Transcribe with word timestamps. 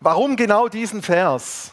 Warum 0.00 0.36
genau 0.36 0.68
diesen 0.68 1.02
Vers? 1.02 1.72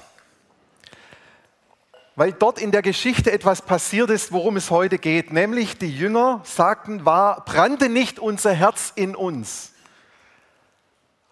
Weil 2.17 2.33
dort 2.33 2.59
in 2.59 2.71
der 2.71 2.81
Geschichte 2.81 3.31
etwas 3.31 3.61
passiert 3.61 4.09
ist, 4.09 4.33
worum 4.33 4.57
es 4.57 4.69
heute 4.69 4.97
geht. 4.97 5.31
Nämlich 5.31 5.77
die 5.77 5.95
Jünger 5.95 6.41
sagten, 6.43 7.05
war, 7.05 7.45
brannte 7.45 7.87
nicht 7.87 8.19
unser 8.19 8.53
Herz 8.53 8.91
in 8.95 9.15
uns 9.15 9.71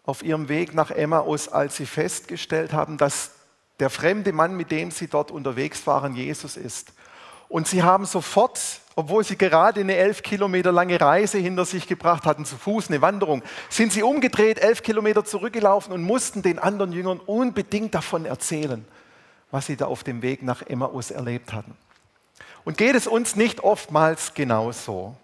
auf 0.03 0.23
ihrem 0.23 0.47
Weg 0.47 0.73
nach 0.73 0.91
Emmaus, 0.91 1.49
als 1.49 1.75
sie 1.75 1.85
festgestellt 1.85 2.71
haben, 2.71 2.97
dass 2.97 3.31
der 3.79 3.89
fremde 3.89 4.31
Mann, 4.31 4.55
mit 4.55 4.71
dem 4.71 4.91
sie 4.91 5.07
dort 5.07 5.31
unterwegs 5.31 5.85
waren, 5.87 6.15
Jesus 6.15 6.55
ist. 6.55 6.93
Und 7.47 7.67
sie 7.67 7.83
haben 7.83 8.05
sofort, 8.05 8.59
obwohl 8.95 9.23
sie 9.23 9.37
gerade 9.37 9.81
eine 9.81 9.95
elf 9.95 10.23
Kilometer 10.23 10.71
lange 10.71 10.99
Reise 10.99 11.37
hinter 11.37 11.65
sich 11.65 11.87
gebracht 11.87 12.25
hatten, 12.25 12.45
zu 12.45 12.57
Fuß 12.57 12.89
eine 12.89 13.01
Wanderung, 13.01 13.43
sind 13.69 13.93
sie 13.93 14.03
umgedreht, 14.03 14.59
elf 14.59 14.83
Kilometer 14.83 15.23
zurückgelaufen 15.23 15.93
und 15.93 16.01
mussten 16.01 16.41
den 16.41 16.59
anderen 16.59 16.91
Jüngern 16.91 17.19
unbedingt 17.19 17.93
davon 17.93 18.25
erzählen, 18.25 18.85
was 19.51 19.67
sie 19.67 19.77
da 19.77 19.85
auf 19.85 20.03
dem 20.03 20.21
Weg 20.21 20.43
nach 20.43 20.61
Emmaus 20.63 21.11
erlebt 21.11 21.53
hatten. 21.53 21.75
Und 22.63 22.77
geht 22.77 22.95
es 22.95 23.05
uns 23.05 23.35
nicht 23.35 23.63
oftmals 23.63 24.33
genauso? 24.33 25.15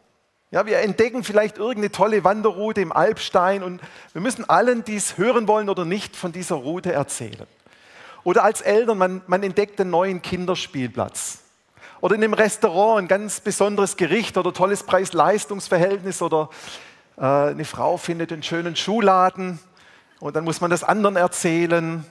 Ja, 0.52 0.66
wir 0.66 0.80
entdecken 0.80 1.24
vielleicht 1.24 1.58
irgendeine 1.58 1.92
tolle 1.92 2.24
Wanderroute 2.26 2.82
im 2.82 2.92
Alpstein 2.92 3.64
und 3.64 3.82
wir 4.12 4.22
müssen 4.22 4.48
allen, 4.50 4.84
die 4.84 4.98
es 4.98 5.18
hören 5.18 5.48
wollen 5.48 5.70
oder 5.70 5.86
nicht, 5.86 6.16
von 6.16 6.34
dieser 6.34 6.56
Route 6.56 6.92
erzählen. 6.92 7.48
Oder 8.24 8.44
als 8.44 8.62
Eltern, 8.62 8.98
man, 8.98 9.22
man 9.28 9.42
entdeckt 9.44 9.80
einen 9.80 9.90
neuen 9.90 10.22
Kinderspielplatz. 10.22 11.40
Oder 12.02 12.16
in 12.16 12.24
einem 12.24 12.34
Restaurant 12.34 13.00
ein 13.00 13.08
ganz 13.08 13.40
besonderes 13.40 13.96
Gericht 13.96 14.36
oder 14.36 14.52
tolles 14.52 14.82
Preis-Leistungs-Verhältnis 14.84 16.24
oder 16.24 16.50
äh, 17.18 17.22
eine 17.22 17.64
Frau 17.64 17.98
findet 17.98 18.34
einen 18.34 18.42
schönen 18.42 18.76
Schuhladen 18.76 19.60
und 20.20 20.36
dann 20.36 20.44
muss 20.44 20.62
man 20.62 20.72
das 20.72 20.84
anderen 20.84 21.16
erzählen. 21.16 22.04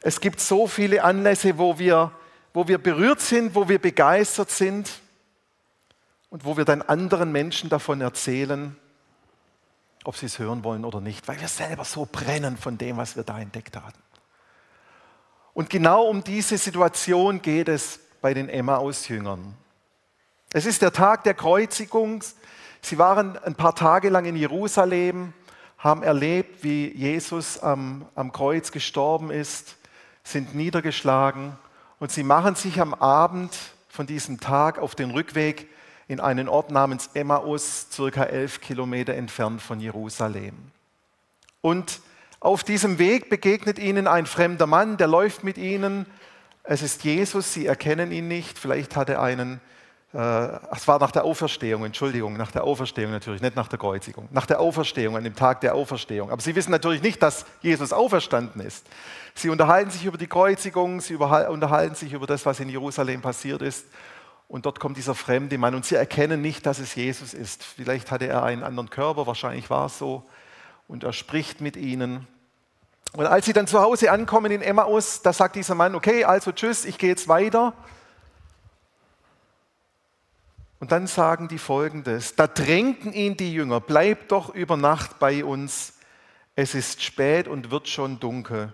Es 0.00 0.20
gibt 0.22 0.40
so 0.40 0.66
viele 0.66 1.04
Anlässe, 1.04 1.58
wo 1.58 1.78
wir, 1.78 2.12
wo 2.54 2.66
wir 2.66 2.78
berührt 2.78 3.20
sind, 3.20 3.54
wo 3.54 3.68
wir 3.68 3.78
begeistert 3.78 4.50
sind 4.50 4.90
und 6.30 6.46
wo 6.46 6.56
wir 6.56 6.64
dann 6.64 6.80
anderen 6.80 7.30
Menschen 7.30 7.68
davon 7.68 8.00
erzählen, 8.00 8.74
ob 10.04 10.16
sie 10.16 10.26
es 10.26 10.38
hören 10.38 10.64
wollen 10.64 10.86
oder 10.86 11.02
nicht, 11.02 11.28
weil 11.28 11.38
wir 11.38 11.48
selber 11.48 11.84
so 11.84 12.08
brennen 12.10 12.56
von 12.56 12.78
dem, 12.78 12.96
was 12.96 13.16
wir 13.16 13.22
da 13.22 13.38
entdeckt 13.38 13.76
haben. 13.76 13.98
Und 15.52 15.68
genau 15.68 16.06
um 16.06 16.24
diese 16.24 16.56
Situation 16.56 17.42
geht 17.42 17.68
es 17.68 18.00
bei 18.20 18.34
den 18.34 18.48
Emmaus-Jüngern. 18.48 19.54
Es 20.52 20.66
ist 20.66 20.82
der 20.82 20.92
Tag 20.92 21.24
der 21.24 21.34
Kreuzigung. 21.34 22.22
Sie 22.82 22.98
waren 22.98 23.38
ein 23.38 23.54
paar 23.54 23.74
Tage 23.74 24.08
lang 24.08 24.24
in 24.24 24.36
Jerusalem, 24.36 25.32
haben 25.78 26.02
erlebt, 26.02 26.62
wie 26.62 26.88
Jesus 26.88 27.58
am, 27.58 28.06
am 28.14 28.32
Kreuz 28.32 28.72
gestorben 28.72 29.30
ist, 29.30 29.76
sind 30.24 30.54
niedergeschlagen 30.54 31.56
und 31.98 32.10
sie 32.10 32.22
machen 32.22 32.54
sich 32.54 32.80
am 32.80 32.94
Abend 32.94 33.56
von 33.88 34.06
diesem 34.06 34.40
Tag 34.40 34.78
auf 34.78 34.94
den 34.94 35.10
Rückweg 35.10 35.68
in 36.08 36.20
einen 36.20 36.48
Ort 36.48 36.70
namens 36.70 37.10
Emmaus, 37.14 37.86
circa 37.92 38.24
elf 38.24 38.60
Kilometer 38.60 39.14
entfernt 39.14 39.62
von 39.62 39.80
Jerusalem. 39.80 40.56
Und 41.60 42.00
auf 42.40 42.64
diesem 42.64 42.98
Weg 42.98 43.30
begegnet 43.30 43.78
ihnen 43.78 44.06
ein 44.06 44.26
fremder 44.26 44.66
Mann, 44.66 44.96
der 44.96 45.06
läuft 45.06 45.44
mit 45.44 45.58
ihnen. 45.58 46.06
Es 46.62 46.82
ist 46.82 47.04
Jesus, 47.04 47.52
sie 47.52 47.66
erkennen 47.66 48.12
ihn 48.12 48.28
nicht. 48.28 48.58
Vielleicht 48.58 48.94
hat 48.96 49.08
er 49.08 49.22
einen, 49.22 49.60
äh, 50.12 50.18
es 50.72 50.86
war 50.86 50.98
nach 50.98 51.10
der 51.10 51.24
Auferstehung, 51.24 51.84
Entschuldigung, 51.84 52.36
nach 52.36 52.50
der 52.50 52.64
Auferstehung 52.64 53.10
natürlich, 53.10 53.40
nicht 53.40 53.56
nach 53.56 53.68
der 53.68 53.78
Kreuzigung, 53.78 54.28
nach 54.30 54.46
der 54.46 54.60
Auferstehung, 54.60 55.16
an 55.16 55.24
dem 55.24 55.34
Tag 55.34 55.60
der 55.62 55.74
Auferstehung. 55.74 56.30
Aber 56.30 56.42
sie 56.42 56.54
wissen 56.54 56.70
natürlich 56.70 57.02
nicht, 57.02 57.22
dass 57.22 57.46
Jesus 57.62 57.92
auferstanden 57.92 58.60
ist. 58.60 58.86
Sie 59.34 59.48
unterhalten 59.48 59.90
sich 59.90 60.04
über 60.04 60.18
die 60.18 60.26
Kreuzigung, 60.26 61.00
sie 61.00 61.16
unterhalten 61.16 61.94
sich 61.94 62.12
über 62.12 62.26
das, 62.26 62.44
was 62.44 62.60
in 62.60 62.68
Jerusalem 62.68 63.22
passiert 63.22 63.62
ist. 63.62 63.86
Und 64.48 64.66
dort 64.66 64.80
kommt 64.80 64.96
dieser 64.96 65.14
fremde 65.14 65.56
Mann 65.58 65.76
und 65.76 65.84
sie 65.86 65.94
erkennen 65.94 66.42
nicht, 66.42 66.66
dass 66.66 66.80
es 66.80 66.96
Jesus 66.96 67.34
ist. 67.34 67.62
Vielleicht 67.62 68.10
hatte 68.10 68.26
er 68.26 68.42
einen 68.42 68.64
anderen 68.64 68.90
Körper, 68.90 69.28
wahrscheinlich 69.28 69.70
war 69.70 69.86
es 69.86 69.96
so 69.96 70.24
und 70.88 71.04
er 71.04 71.12
spricht 71.12 71.60
mit 71.60 71.76
ihnen. 71.76 72.26
Und 73.12 73.26
als 73.26 73.46
sie 73.46 73.52
dann 73.52 73.66
zu 73.66 73.80
Hause 73.80 74.10
ankommen 74.12 74.52
in 74.52 74.62
Emmaus, 74.62 75.22
da 75.22 75.32
sagt 75.32 75.56
dieser 75.56 75.74
Mann, 75.74 75.94
okay, 75.94 76.24
also 76.24 76.52
tschüss, 76.52 76.84
ich 76.84 76.96
gehe 76.96 77.10
jetzt 77.10 77.28
weiter. 77.28 77.74
Und 80.78 80.92
dann 80.92 81.06
sagen 81.06 81.48
die 81.48 81.58
folgendes, 81.58 82.36
da 82.36 82.46
drängten 82.46 83.12
ihn 83.12 83.36
die 83.36 83.52
Jünger, 83.52 83.80
bleib 83.80 84.28
doch 84.28 84.54
über 84.54 84.76
Nacht 84.76 85.18
bei 85.18 85.44
uns, 85.44 85.94
es 86.54 86.74
ist 86.74 87.02
spät 87.02 87.48
und 87.48 87.70
wird 87.70 87.88
schon 87.88 88.18
dunkel. 88.20 88.72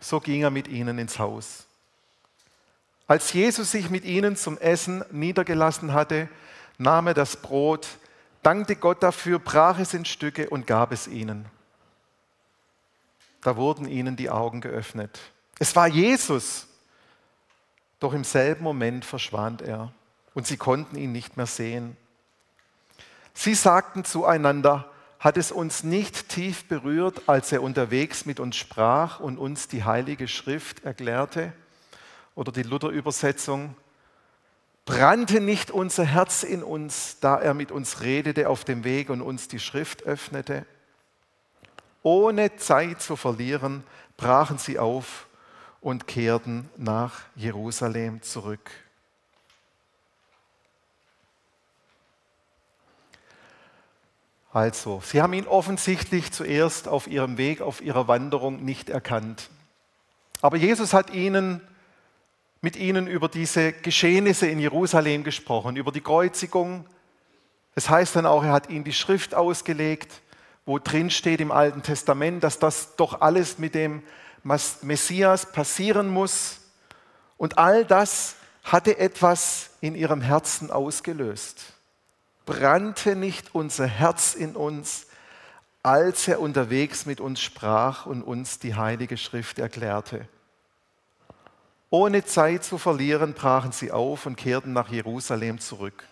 So 0.00 0.20
ging 0.20 0.42
er 0.42 0.50
mit 0.50 0.66
ihnen 0.68 0.98
ins 0.98 1.18
Haus. 1.18 1.66
Als 3.06 3.32
Jesus 3.32 3.70
sich 3.70 3.90
mit 3.90 4.04
ihnen 4.04 4.36
zum 4.36 4.58
Essen 4.58 5.04
niedergelassen 5.10 5.92
hatte, 5.92 6.28
nahm 6.78 7.06
er 7.06 7.14
das 7.14 7.36
Brot, 7.36 7.86
dankte 8.42 8.76
Gott 8.76 9.02
dafür, 9.02 9.38
brach 9.38 9.78
es 9.78 9.94
in 9.94 10.04
Stücke 10.04 10.50
und 10.50 10.66
gab 10.66 10.92
es 10.92 11.06
ihnen. 11.06 11.46
Da 13.42 13.56
wurden 13.56 13.88
ihnen 13.88 14.16
die 14.16 14.30
Augen 14.30 14.60
geöffnet. 14.60 15.20
Es 15.58 15.74
war 15.76 15.86
Jesus, 15.86 16.66
doch 18.00 18.12
im 18.12 18.24
selben 18.24 18.64
Moment 18.64 19.04
verschwand 19.04 19.62
er 19.62 19.92
und 20.34 20.46
sie 20.46 20.56
konnten 20.56 20.96
ihn 20.96 21.12
nicht 21.12 21.36
mehr 21.36 21.46
sehen. 21.46 21.96
Sie 23.34 23.54
sagten 23.54 24.04
zueinander, 24.04 24.90
hat 25.20 25.36
es 25.36 25.50
uns 25.50 25.82
nicht 25.82 26.28
tief 26.28 26.66
berührt, 26.68 27.28
als 27.28 27.50
er 27.50 27.62
unterwegs 27.62 28.24
mit 28.24 28.38
uns 28.38 28.56
sprach 28.56 29.18
und 29.18 29.36
uns 29.36 29.66
die 29.66 29.84
heilige 29.84 30.28
Schrift 30.28 30.84
erklärte? 30.84 31.52
Oder 32.36 32.52
die 32.52 32.62
Luther-Übersetzung, 32.62 33.74
brannte 34.84 35.40
nicht 35.40 35.72
unser 35.72 36.04
Herz 36.04 36.44
in 36.44 36.62
uns, 36.62 37.18
da 37.20 37.36
er 37.36 37.52
mit 37.52 37.72
uns 37.72 38.00
redete 38.00 38.48
auf 38.48 38.64
dem 38.64 38.84
Weg 38.84 39.10
und 39.10 39.20
uns 39.20 39.48
die 39.48 39.58
Schrift 39.58 40.04
öffnete? 40.04 40.66
Ohne 42.10 42.56
Zeit 42.56 43.02
zu 43.02 43.16
verlieren, 43.16 43.84
brachen 44.16 44.56
sie 44.56 44.78
auf 44.78 45.26
und 45.82 46.06
kehrten 46.06 46.70
nach 46.78 47.20
Jerusalem 47.36 48.22
zurück. 48.22 48.70
Also, 54.54 55.02
sie 55.04 55.20
haben 55.20 55.34
ihn 55.34 55.46
offensichtlich 55.46 56.32
zuerst 56.32 56.88
auf 56.88 57.08
ihrem 57.08 57.36
Weg, 57.36 57.60
auf 57.60 57.82
ihrer 57.82 58.08
Wanderung 58.08 58.64
nicht 58.64 58.88
erkannt. 58.88 59.50
Aber 60.40 60.56
Jesus 60.56 60.94
hat 60.94 61.10
ihnen 61.10 61.60
mit 62.62 62.76
ihnen 62.76 63.06
über 63.06 63.28
diese 63.28 63.74
Geschehnisse 63.74 64.46
in 64.46 64.60
Jerusalem 64.60 65.24
gesprochen, 65.24 65.76
über 65.76 65.92
die 65.92 66.00
Kreuzigung. 66.00 66.86
Es 67.74 67.90
heißt 67.90 68.16
dann 68.16 68.24
auch, 68.24 68.44
er 68.44 68.52
hat 68.52 68.70
ihnen 68.70 68.84
die 68.84 68.94
Schrift 68.94 69.34
ausgelegt, 69.34 70.22
wo 70.68 70.78
drin 70.78 71.08
steht 71.08 71.40
im 71.40 71.50
Alten 71.50 71.82
Testament, 71.82 72.44
dass 72.44 72.58
das 72.58 72.94
doch 72.96 73.22
alles 73.22 73.56
mit 73.56 73.74
dem 73.74 74.02
Messias 74.42 75.50
passieren 75.50 76.10
muss. 76.10 76.58
Und 77.38 77.56
all 77.56 77.86
das 77.86 78.34
hatte 78.64 78.98
etwas 78.98 79.70
in 79.80 79.94
ihrem 79.94 80.20
Herzen 80.20 80.70
ausgelöst. 80.70 81.72
Brannte 82.44 83.16
nicht 83.16 83.54
unser 83.54 83.86
Herz 83.86 84.34
in 84.34 84.56
uns, 84.56 85.06
als 85.82 86.28
er 86.28 86.38
unterwegs 86.38 87.06
mit 87.06 87.18
uns 87.18 87.40
sprach 87.40 88.04
und 88.04 88.22
uns 88.22 88.58
die 88.58 88.74
Heilige 88.74 89.16
Schrift 89.16 89.58
erklärte. 89.58 90.28
Ohne 91.88 92.26
Zeit 92.26 92.62
zu 92.62 92.76
verlieren, 92.76 93.32
brachen 93.32 93.72
sie 93.72 93.90
auf 93.90 94.26
und 94.26 94.36
kehrten 94.36 94.74
nach 94.74 94.90
Jerusalem 94.90 95.60
zurück. 95.60 96.04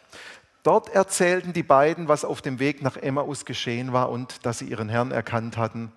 Dort 0.66 0.88
erzählten 0.88 1.52
die 1.52 1.62
beiden, 1.62 2.08
was 2.08 2.24
auf 2.24 2.42
dem 2.42 2.58
Weg 2.58 2.82
nach 2.82 2.96
Emmaus 2.96 3.44
geschehen 3.44 3.92
war 3.92 4.10
und 4.10 4.44
dass 4.44 4.58
sie 4.58 4.64
ihren 4.64 4.88
Herrn 4.88 5.12
erkannt 5.12 5.56
hatten, 5.56 5.92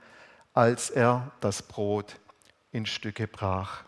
als 0.54 0.92
er 0.92 1.32
das 1.40 1.64
Brot 1.64 2.20
in 2.72 2.86
Stücke 2.86 3.28
brach. 3.28 3.84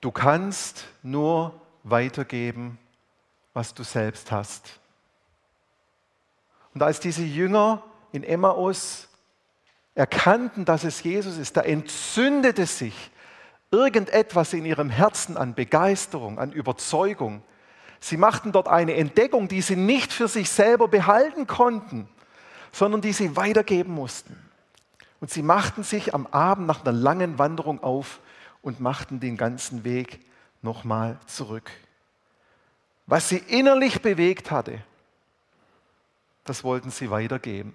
Du 0.00 0.12
kannst 0.12 0.84
nur 1.02 1.60
weitergeben, 1.82 2.78
was 3.52 3.74
du 3.74 3.82
selbst 3.82 4.30
hast. 4.30 4.78
Und 6.72 6.84
als 6.84 7.00
diese 7.00 7.24
Jünger 7.24 7.82
in 8.12 8.22
Emmaus 8.22 9.08
erkannten, 9.96 10.64
dass 10.64 10.84
es 10.84 11.02
Jesus 11.02 11.36
ist, 11.36 11.56
da 11.56 11.62
entzündete 11.62 12.64
sich 12.64 13.10
irgendetwas 13.70 14.52
in 14.52 14.64
ihrem 14.64 14.90
Herzen 14.90 15.36
an 15.36 15.54
Begeisterung, 15.54 16.38
an 16.38 16.52
Überzeugung. 16.52 17.42
Sie 18.00 18.16
machten 18.16 18.52
dort 18.52 18.68
eine 18.68 18.94
Entdeckung, 18.94 19.48
die 19.48 19.62
sie 19.62 19.76
nicht 19.76 20.12
für 20.12 20.28
sich 20.28 20.50
selber 20.50 20.88
behalten 20.88 21.46
konnten, 21.46 22.08
sondern 22.72 23.00
die 23.00 23.12
sie 23.12 23.36
weitergeben 23.36 23.92
mussten. 23.92 24.36
Und 25.20 25.30
sie 25.30 25.42
machten 25.42 25.82
sich 25.82 26.14
am 26.14 26.26
Abend 26.28 26.66
nach 26.66 26.82
einer 26.82 26.92
langen 26.92 27.38
Wanderung 27.38 27.82
auf 27.82 28.20
und 28.62 28.80
machten 28.80 29.20
den 29.20 29.36
ganzen 29.36 29.84
Weg 29.84 30.20
nochmal 30.62 31.18
zurück. 31.26 31.70
Was 33.06 33.28
sie 33.28 33.38
innerlich 33.38 34.00
bewegt 34.02 34.50
hatte, 34.50 34.82
das 36.44 36.62
wollten 36.62 36.90
sie 36.90 37.10
weitergeben. 37.10 37.74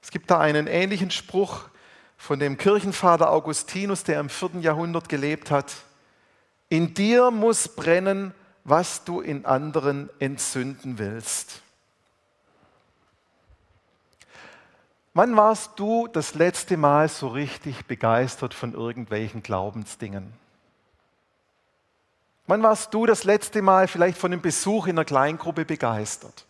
Es 0.00 0.10
gibt 0.10 0.30
da 0.30 0.40
einen 0.40 0.66
ähnlichen 0.66 1.10
Spruch 1.10 1.68
von 2.18 2.38
dem 2.38 2.58
Kirchenvater 2.58 3.30
Augustinus, 3.30 4.04
der 4.04 4.20
im 4.20 4.28
vierten 4.28 4.60
Jahrhundert 4.60 5.08
gelebt 5.08 5.50
hat. 5.50 5.72
In 6.68 6.92
dir 6.92 7.30
muss 7.30 7.68
brennen, 7.68 8.34
was 8.64 9.04
du 9.04 9.22
in 9.22 9.46
anderen 9.46 10.10
entzünden 10.18 10.98
willst. 10.98 11.62
Wann 15.14 15.36
warst 15.36 15.78
du 15.78 16.06
das 16.06 16.34
letzte 16.34 16.76
Mal 16.76 17.08
so 17.08 17.28
richtig 17.28 17.86
begeistert 17.86 18.52
von 18.52 18.74
irgendwelchen 18.74 19.42
Glaubensdingen? 19.42 20.32
Wann 22.46 22.62
warst 22.62 22.92
du 22.94 23.06
das 23.06 23.24
letzte 23.24 23.62
Mal 23.62 23.88
vielleicht 23.88 24.18
von 24.18 24.32
einem 24.32 24.42
Besuch 24.42 24.86
in 24.86 24.98
einer 24.98 25.04
Kleingruppe 25.04 25.64
begeistert? 25.64 26.46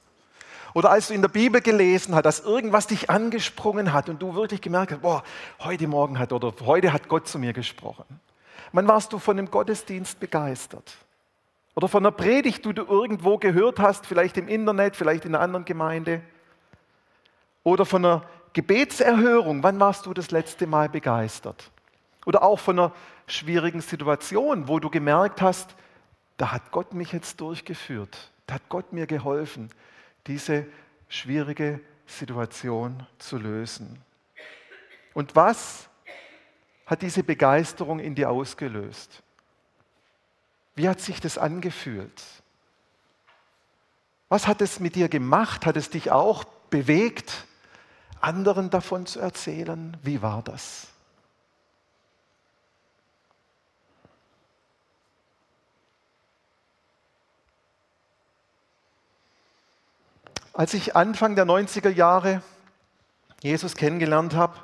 Oder 0.78 0.92
als 0.92 1.08
du 1.08 1.14
in 1.14 1.22
der 1.22 1.28
Bibel 1.28 1.60
gelesen 1.60 2.14
hast, 2.14 2.22
dass 2.22 2.38
irgendwas 2.38 2.86
dich 2.86 3.10
angesprungen 3.10 3.92
hat 3.92 4.08
und 4.08 4.22
du 4.22 4.36
wirklich 4.36 4.60
gemerkt 4.60 4.92
hast, 4.92 5.02
boah, 5.02 5.24
heute 5.58 5.88
Morgen 5.88 6.20
hat 6.20 6.32
oder 6.32 6.54
heute 6.64 6.92
hat 6.92 7.08
Gott 7.08 7.26
zu 7.26 7.40
mir 7.40 7.52
gesprochen. 7.52 8.04
Wann 8.70 8.86
warst 8.86 9.12
du 9.12 9.18
von 9.18 9.36
einem 9.36 9.50
Gottesdienst 9.50 10.20
begeistert? 10.20 10.96
Oder 11.74 11.88
von 11.88 12.06
einer 12.06 12.12
Predigt, 12.12 12.64
die 12.64 12.74
du 12.74 12.84
irgendwo 12.84 13.38
gehört 13.38 13.80
hast, 13.80 14.06
vielleicht 14.06 14.36
im 14.36 14.46
Internet, 14.46 14.94
vielleicht 14.94 15.24
in 15.24 15.34
einer 15.34 15.42
anderen 15.42 15.64
Gemeinde? 15.64 16.22
Oder 17.64 17.84
von 17.84 18.04
einer 18.04 18.22
Gebetserhörung, 18.52 19.64
wann 19.64 19.80
warst 19.80 20.06
du 20.06 20.14
das 20.14 20.30
letzte 20.30 20.68
Mal 20.68 20.88
begeistert? 20.88 21.72
Oder 22.24 22.44
auch 22.44 22.60
von 22.60 22.78
einer 22.78 22.92
schwierigen 23.26 23.80
Situation, 23.80 24.68
wo 24.68 24.78
du 24.78 24.90
gemerkt 24.90 25.42
hast, 25.42 25.74
da 26.36 26.52
hat 26.52 26.70
Gott 26.70 26.94
mich 26.94 27.10
jetzt 27.10 27.40
durchgeführt, 27.40 28.30
da 28.46 28.54
hat 28.54 28.68
Gott 28.68 28.92
mir 28.92 29.08
geholfen, 29.08 29.70
diese 30.28 30.66
schwierige 31.08 31.80
Situation 32.06 33.06
zu 33.18 33.38
lösen. 33.38 33.98
Und 35.14 35.34
was 35.34 35.88
hat 36.86 37.02
diese 37.02 37.22
Begeisterung 37.22 37.98
in 37.98 38.14
dir 38.14 38.30
ausgelöst? 38.30 39.22
Wie 40.74 40.88
hat 40.88 41.00
sich 41.00 41.20
das 41.20 41.36
angefühlt? 41.38 42.22
Was 44.28 44.46
hat 44.46 44.62
es 44.62 44.78
mit 44.78 44.94
dir 44.94 45.08
gemacht? 45.08 45.66
Hat 45.66 45.76
es 45.76 45.90
dich 45.90 46.10
auch 46.10 46.44
bewegt? 46.70 47.48
anderen 48.20 48.70
davon 48.70 49.06
zu 49.06 49.20
erzählen, 49.20 49.96
wie 50.02 50.22
war 50.22 50.42
das? 50.42 50.88
Als 60.58 60.74
ich 60.74 60.96
Anfang 60.96 61.36
der 61.36 61.46
90er 61.46 61.88
Jahre 61.88 62.42
Jesus 63.44 63.76
kennengelernt 63.76 64.34
habe, 64.34 64.58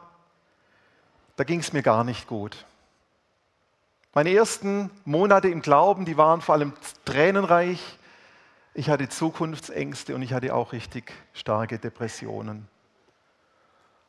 da 1.36 1.44
ging 1.44 1.60
es 1.60 1.72
mir 1.72 1.84
gar 1.84 2.02
nicht 2.02 2.26
gut. 2.26 2.66
Meine 4.12 4.34
ersten 4.34 4.90
Monate 5.04 5.46
im 5.46 5.62
Glauben, 5.62 6.04
die 6.04 6.16
waren 6.16 6.40
vor 6.40 6.56
allem 6.56 6.72
tränenreich. 7.04 7.96
Ich 8.74 8.90
hatte 8.90 9.08
Zukunftsängste 9.08 10.16
und 10.16 10.22
ich 10.22 10.32
hatte 10.32 10.52
auch 10.52 10.72
richtig 10.72 11.12
starke 11.32 11.78
Depressionen. 11.78 12.66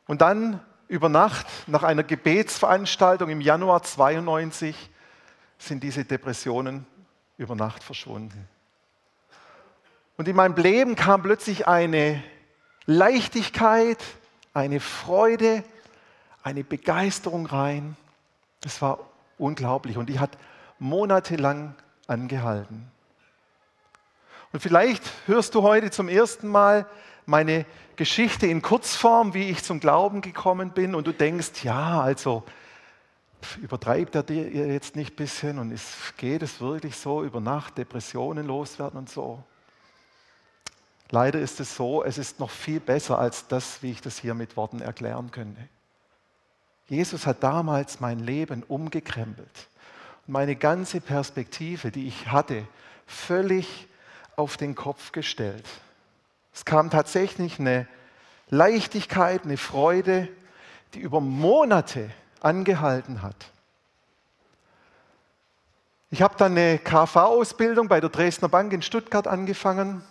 Und 0.08 0.22
dann 0.22 0.60
über 0.88 1.08
Nacht, 1.08 1.46
nach 1.68 1.84
einer 1.84 2.02
Gebetsveranstaltung 2.02 3.30
im 3.30 3.40
Januar 3.40 3.84
92, 3.84 4.90
sind 5.56 5.84
diese 5.84 6.04
Depressionen 6.04 6.84
über 7.36 7.54
Nacht 7.54 7.84
verschwunden. 7.84 8.48
Und 10.16 10.28
in 10.28 10.36
meinem 10.36 10.56
Leben 10.56 10.96
kam 10.96 11.22
plötzlich 11.22 11.68
eine 11.68 12.22
Leichtigkeit, 12.86 13.98
eine 14.54 14.80
Freude, 14.80 15.62
eine 16.42 16.64
Begeisterung 16.64 17.46
rein. 17.46 17.96
Das 18.60 18.80
war 18.80 18.98
unglaublich 19.38 19.98
und 19.98 20.08
die 20.08 20.18
hat 20.18 20.38
monatelang 20.78 21.74
angehalten. 22.06 22.90
Und 24.52 24.60
vielleicht 24.60 25.02
hörst 25.26 25.54
du 25.54 25.62
heute 25.62 25.90
zum 25.90 26.08
ersten 26.08 26.48
Mal 26.48 26.86
meine 27.26 27.66
Geschichte 27.96 28.46
in 28.46 28.62
Kurzform, 28.62 29.34
wie 29.34 29.50
ich 29.50 29.64
zum 29.64 29.80
Glauben 29.80 30.20
gekommen 30.20 30.70
bin 30.70 30.94
und 30.94 31.06
du 31.06 31.12
denkst, 31.12 31.64
ja, 31.64 32.00
also 32.00 32.44
übertreibt 33.60 34.14
er 34.14 34.22
dir 34.22 34.48
jetzt 34.48 34.96
nicht 34.96 35.12
ein 35.12 35.16
bisschen 35.16 35.58
und 35.58 35.72
ist, 35.72 36.16
geht 36.16 36.42
es 36.42 36.60
wirklich 36.60 36.96
so 36.96 37.22
über 37.22 37.40
Nacht, 37.40 37.76
Depressionen 37.76 38.46
loswerden 38.46 38.98
und 38.98 39.10
so. 39.10 39.42
Leider 41.10 41.38
ist 41.38 41.60
es 41.60 41.76
so, 41.76 42.02
es 42.02 42.18
ist 42.18 42.40
noch 42.40 42.50
viel 42.50 42.80
besser 42.80 43.18
als 43.18 43.46
das, 43.46 43.82
wie 43.82 43.92
ich 43.92 44.00
das 44.00 44.18
hier 44.18 44.34
mit 44.34 44.56
Worten 44.56 44.80
erklären 44.80 45.30
könnte. 45.30 45.60
Jesus 46.88 47.26
hat 47.26 47.42
damals 47.42 48.00
mein 48.00 48.20
Leben 48.20 48.62
umgekrempelt 48.64 49.68
und 50.26 50.32
meine 50.32 50.56
ganze 50.56 51.00
Perspektive, 51.00 51.90
die 51.90 52.08
ich 52.08 52.28
hatte, 52.28 52.66
völlig 53.06 53.88
auf 54.36 54.56
den 54.56 54.74
Kopf 54.74 55.12
gestellt. 55.12 55.66
Es 56.52 56.64
kam 56.64 56.90
tatsächlich 56.90 57.58
eine 57.60 57.86
Leichtigkeit, 58.48 59.44
eine 59.44 59.56
Freude, 59.56 60.28
die 60.94 61.00
über 61.00 61.20
Monate 61.20 62.10
angehalten 62.40 63.22
hat. 63.22 63.50
Ich 66.10 66.22
habe 66.22 66.36
dann 66.36 66.52
eine 66.52 66.78
KV-Ausbildung 66.78 67.88
bei 67.88 68.00
der 68.00 68.10
Dresdner 68.10 68.48
Bank 68.48 68.72
in 68.72 68.82
Stuttgart 68.82 69.26
angefangen 69.26 70.04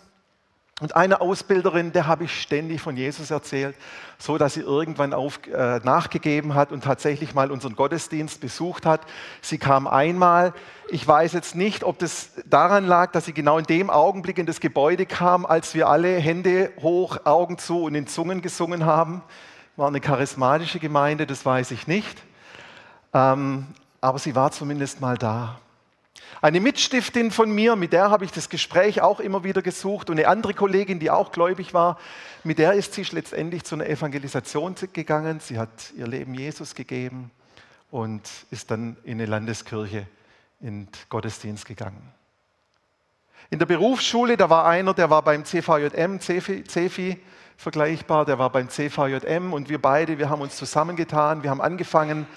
und 0.82 0.94
eine 0.94 1.22
Ausbilderin, 1.22 1.92
der 1.92 2.06
habe 2.06 2.24
ich 2.24 2.38
ständig 2.38 2.82
von 2.82 2.98
Jesus 2.98 3.30
erzählt, 3.30 3.74
so 4.18 4.36
dass 4.36 4.52
sie 4.52 4.60
irgendwann 4.60 5.14
auf, 5.14 5.40
äh, 5.46 5.78
nachgegeben 5.82 6.54
hat 6.54 6.70
und 6.70 6.84
tatsächlich 6.84 7.32
mal 7.32 7.50
unseren 7.50 7.76
Gottesdienst 7.76 8.42
besucht 8.42 8.84
hat. 8.84 9.00
Sie 9.40 9.56
kam 9.56 9.86
einmal. 9.86 10.52
Ich 10.90 11.08
weiß 11.08 11.32
jetzt 11.32 11.54
nicht, 11.54 11.82
ob 11.82 11.98
das 11.98 12.32
daran 12.44 12.86
lag, 12.86 13.12
dass 13.12 13.24
sie 13.24 13.32
genau 13.32 13.56
in 13.56 13.64
dem 13.64 13.88
Augenblick 13.88 14.36
in 14.36 14.44
das 14.44 14.60
Gebäude 14.60 15.06
kam, 15.06 15.46
als 15.46 15.72
wir 15.74 15.88
alle 15.88 16.18
Hände 16.18 16.70
hoch, 16.82 17.20
Augen 17.24 17.56
zu 17.56 17.84
und 17.84 17.94
in 17.94 18.06
Zungen 18.06 18.42
gesungen 18.42 18.84
haben. 18.84 19.22
War 19.76 19.88
eine 19.88 20.02
charismatische 20.02 20.78
Gemeinde, 20.78 21.26
das 21.26 21.46
weiß 21.46 21.70
ich 21.70 21.86
nicht. 21.86 22.22
Ähm, 23.14 23.66
aber 24.02 24.18
sie 24.18 24.34
war 24.34 24.52
zumindest 24.52 25.00
mal 25.00 25.16
da. 25.16 25.58
Eine 26.46 26.60
Mitstiftin 26.60 27.32
von 27.32 27.50
mir, 27.50 27.74
mit 27.74 27.92
der 27.92 28.08
habe 28.08 28.24
ich 28.24 28.30
das 28.30 28.48
Gespräch 28.48 29.00
auch 29.00 29.18
immer 29.18 29.42
wieder 29.42 29.62
gesucht 29.62 30.10
und 30.10 30.16
eine 30.16 30.28
andere 30.28 30.54
Kollegin, 30.54 31.00
die 31.00 31.10
auch 31.10 31.32
gläubig 31.32 31.74
war, 31.74 31.98
mit 32.44 32.60
der 32.60 32.74
ist 32.74 32.94
sie 32.94 33.02
letztendlich 33.10 33.64
zu 33.64 33.74
einer 33.74 33.88
Evangelisation 33.88 34.76
gegangen. 34.92 35.40
Sie 35.40 35.58
hat 35.58 35.92
ihr 35.96 36.06
Leben 36.06 36.34
Jesus 36.34 36.76
gegeben 36.76 37.32
und 37.90 38.22
ist 38.52 38.70
dann 38.70 38.96
in 39.02 39.14
eine 39.14 39.26
Landeskirche 39.26 40.06
in 40.60 40.84
den 40.84 40.88
Gottesdienst 41.08 41.66
gegangen. 41.66 42.12
In 43.50 43.58
der 43.58 43.66
Berufsschule, 43.66 44.36
da 44.36 44.48
war 44.48 44.66
einer, 44.66 44.94
der 44.94 45.10
war 45.10 45.22
beim 45.22 45.44
CVJM, 45.44 46.20
CFI, 46.20 46.62
CFI 46.62 47.20
vergleichbar, 47.56 48.24
der 48.24 48.38
war 48.38 48.50
beim 48.50 48.68
CVJM 48.68 49.52
und 49.52 49.68
wir 49.68 49.82
beide, 49.82 50.16
wir 50.18 50.30
haben 50.30 50.42
uns 50.42 50.54
zusammengetan, 50.54 51.42
wir 51.42 51.50
haben 51.50 51.60
angefangen, 51.60 52.28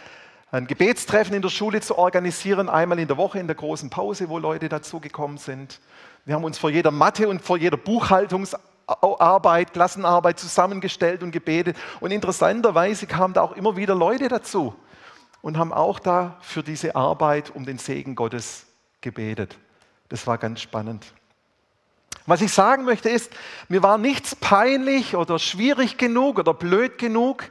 ein 0.52 0.68
Gebetstreffen 0.68 1.36
in 1.36 1.42
der 1.42 1.50
Schule 1.50 1.82
zu 1.82 1.98
organisieren, 1.98 2.70
einmal 2.70 3.00
in 3.00 3.08
der 3.08 3.18
Woche 3.18 3.40
in 3.40 3.48
der 3.48 3.56
großen 3.56 3.90
Pause, 3.90 4.30
wo 4.30 4.40
Leute 4.40 4.68
dazugekommen 4.68 5.38
sind. 5.38 5.80
Wir 6.26 6.36
haben 6.36 6.44
uns 6.44 6.58
vor 6.58 6.70
jeder 6.70 6.92
Mathe 6.92 7.28
und 7.28 7.42
vor 7.42 7.58
jeder 7.58 7.78
Buchhaltungsarbeit, 7.78 9.74
Klassenarbeit 9.74 10.40
zusammengestellt 10.40 11.22
und 11.22 11.32
gebetet. 11.32 11.78
Und 12.00 12.12
interessanterweise 12.12 13.06
kamen 13.06 13.34
da 13.34 13.42
auch 13.42 13.54
immer 13.54 13.76
wieder 13.76 13.94
Leute 13.94 14.28
dazu 14.28 14.76
und 15.42 15.58
haben 15.58 15.72
auch 15.72 16.00
da 16.00 16.38
für 16.42 16.64
diese 16.64 16.96
Arbeit 16.96 17.52
um 17.56 17.66
den 17.66 17.78
Segen 17.78 18.16
Gottes 18.16 18.66
gebetet. 19.02 19.58
Das 20.10 20.26
war 20.26 20.38
ganz 20.40 20.62
spannend. 20.62 21.06
Was 22.26 22.42
ich 22.42 22.52
sagen 22.52 22.84
möchte 22.86 23.10
ist, 23.10 23.32
mir 23.70 23.82
war 23.82 23.98
nichts 23.98 24.36
peinlich 24.36 25.16
oder 25.16 25.40
schwierig 25.40 25.98
genug 25.98 26.38
oder 26.38 26.54
blöd 26.54 26.98
genug, 26.98 27.50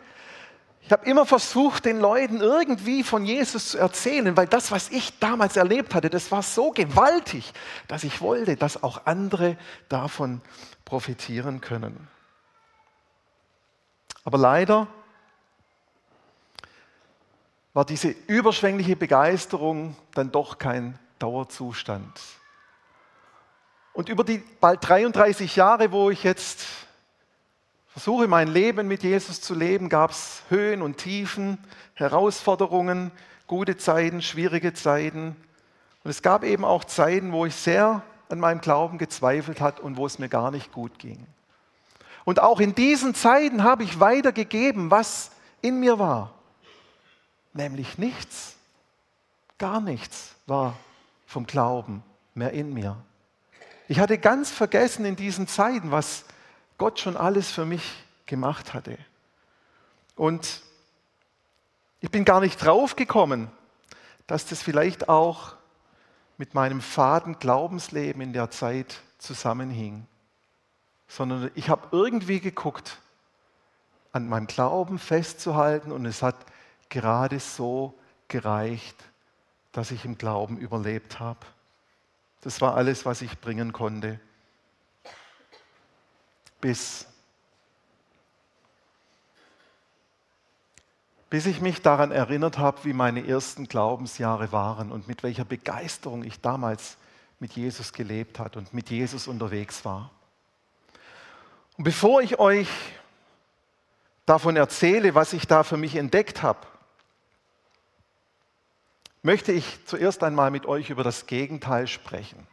ich 0.88 0.92
habe 0.92 1.04
immer 1.04 1.26
versucht, 1.26 1.84
den 1.84 2.00
Leuten 2.00 2.40
irgendwie 2.40 3.02
von 3.02 3.26
Jesus 3.26 3.72
zu 3.72 3.78
erzählen, 3.78 4.34
weil 4.38 4.46
das, 4.46 4.70
was 4.70 4.88
ich 4.88 5.18
damals 5.18 5.58
erlebt 5.58 5.94
hatte, 5.94 6.08
das 6.08 6.32
war 6.32 6.42
so 6.42 6.70
gewaltig, 6.70 7.52
dass 7.88 8.04
ich 8.04 8.22
wollte, 8.22 8.56
dass 8.56 8.82
auch 8.82 9.04
andere 9.04 9.58
davon 9.90 10.40
profitieren 10.86 11.60
können. 11.60 12.08
Aber 14.24 14.38
leider 14.38 14.86
war 17.74 17.84
diese 17.84 18.08
überschwängliche 18.26 18.96
Begeisterung 18.96 19.94
dann 20.14 20.32
doch 20.32 20.56
kein 20.56 20.98
Dauerzustand. 21.18 22.18
Und 23.92 24.08
über 24.08 24.24
die 24.24 24.38
bald 24.38 24.88
33 24.88 25.54
Jahre, 25.54 25.92
wo 25.92 26.08
ich 26.08 26.22
jetzt 26.24 26.64
versuche 27.98 28.28
mein 28.28 28.46
Leben 28.46 28.86
mit 28.86 29.02
Jesus 29.02 29.40
zu 29.40 29.56
leben, 29.56 29.88
gab 29.88 30.12
es 30.12 30.42
Höhen 30.50 30.82
und 30.82 30.98
Tiefen, 30.98 31.58
Herausforderungen, 31.94 33.10
gute 33.48 33.76
Zeiten, 33.76 34.22
schwierige 34.22 34.72
Zeiten. 34.72 35.34
Und 36.04 36.10
es 36.12 36.22
gab 36.22 36.44
eben 36.44 36.64
auch 36.64 36.84
Zeiten, 36.84 37.32
wo 37.32 37.44
ich 37.44 37.56
sehr 37.56 38.02
an 38.28 38.38
meinem 38.38 38.60
Glauben 38.60 38.98
gezweifelt 38.98 39.60
hat 39.60 39.80
und 39.80 39.96
wo 39.96 40.06
es 40.06 40.20
mir 40.20 40.28
gar 40.28 40.52
nicht 40.52 40.70
gut 40.70 41.00
ging. 41.00 41.26
Und 42.24 42.40
auch 42.40 42.60
in 42.60 42.72
diesen 42.76 43.16
Zeiten 43.16 43.64
habe 43.64 43.82
ich 43.82 43.98
weitergegeben, 43.98 44.92
was 44.92 45.32
in 45.60 45.80
mir 45.80 45.98
war. 45.98 46.32
Nämlich 47.52 47.98
nichts, 47.98 48.54
gar 49.58 49.80
nichts 49.80 50.36
war 50.46 50.76
vom 51.26 51.48
Glauben 51.48 52.04
mehr 52.34 52.52
in 52.52 52.72
mir. 52.72 52.96
Ich 53.88 53.98
hatte 53.98 54.18
ganz 54.18 54.52
vergessen 54.52 55.04
in 55.04 55.16
diesen 55.16 55.48
Zeiten, 55.48 55.90
was 55.90 56.24
Gott 56.78 57.00
schon 57.00 57.16
alles 57.16 57.50
für 57.50 57.66
mich 57.66 57.82
gemacht 58.26 58.72
hatte. 58.72 58.98
Und 60.16 60.62
ich 62.00 62.10
bin 62.10 62.24
gar 62.24 62.40
nicht 62.40 62.56
draufgekommen, 62.56 63.50
dass 64.26 64.46
das 64.46 64.62
vielleicht 64.62 65.08
auch 65.08 65.54
mit 66.36 66.54
meinem 66.54 66.80
faden 66.80 67.38
Glaubensleben 67.40 68.22
in 68.22 68.32
der 68.32 68.50
Zeit 68.50 69.00
zusammenhing, 69.18 70.06
sondern 71.08 71.50
ich 71.56 71.68
habe 71.68 71.88
irgendwie 71.90 72.40
geguckt, 72.40 72.98
an 74.12 74.28
meinem 74.28 74.46
Glauben 74.46 74.98
festzuhalten 74.98 75.92
und 75.92 76.06
es 76.06 76.22
hat 76.22 76.36
gerade 76.88 77.40
so 77.40 77.94
gereicht, 78.28 78.96
dass 79.72 79.90
ich 79.90 80.04
im 80.04 80.16
Glauben 80.16 80.56
überlebt 80.56 81.20
habe. 81.20 81.40
Das 82.40 82.60
war 82.60 82.76
alles, 82.76 83.04
was 83.04 83.22
ich 83.22 83.38
bringen 83.40 83.72
konnte. 83.72 84.20
Bis, 86.60 87.06
bis 91.30 91.46
ich 91.46 91.60
mich 91.60 91.82
daran 91.82 92.10
erinnert 92.10 92.58
habe, 92.58 92.84
wie 92.84 92.92
meine 92.92 93.26
ersten 93.26 93.68
Glaubensjahre 93.68 94.50
waren 94.50 94.90
und 94.90 95.08
mit 95.08 95.22
welcher 95.22 95.44
Begeisterung 95.44 96.24
ich 96.24 96.40
damals 96.40 96.96
mit 97.40 97.52
Jesus 97.52 97.92
gelebt 97.92 98.38
hat 98.38 98.56
und 98.56 98.74
mit 98.74 98.90
Jesus 98.90 99.28
unterwegs 99.28 99.84
war. 99.84 100.10
Und 101.76 101.84
bevor 101.84 102.22
ich 102.22 102.40
euch 102.40 102.68
davon 104.26 104.56
erzähle, 104.56 105.14
was 105.14 105.32
ich 105.32 105.46
da 105.46 105.62
für 105.62 105.76
mich 105.76 105.94
entdeckt 105.94 106.42
habe, 106.42 106.66
möchte 109.22 109.52
ich 109.52 109.84
zuerst 109.86 110.22
einmal 110.22 110.50
mit 110.50 110.66
euch 110.66 110.90
über 110.90 111.04
das 111.04 111.26
Gegenteil 111.26 111.86
sprechen. 111.86 112.46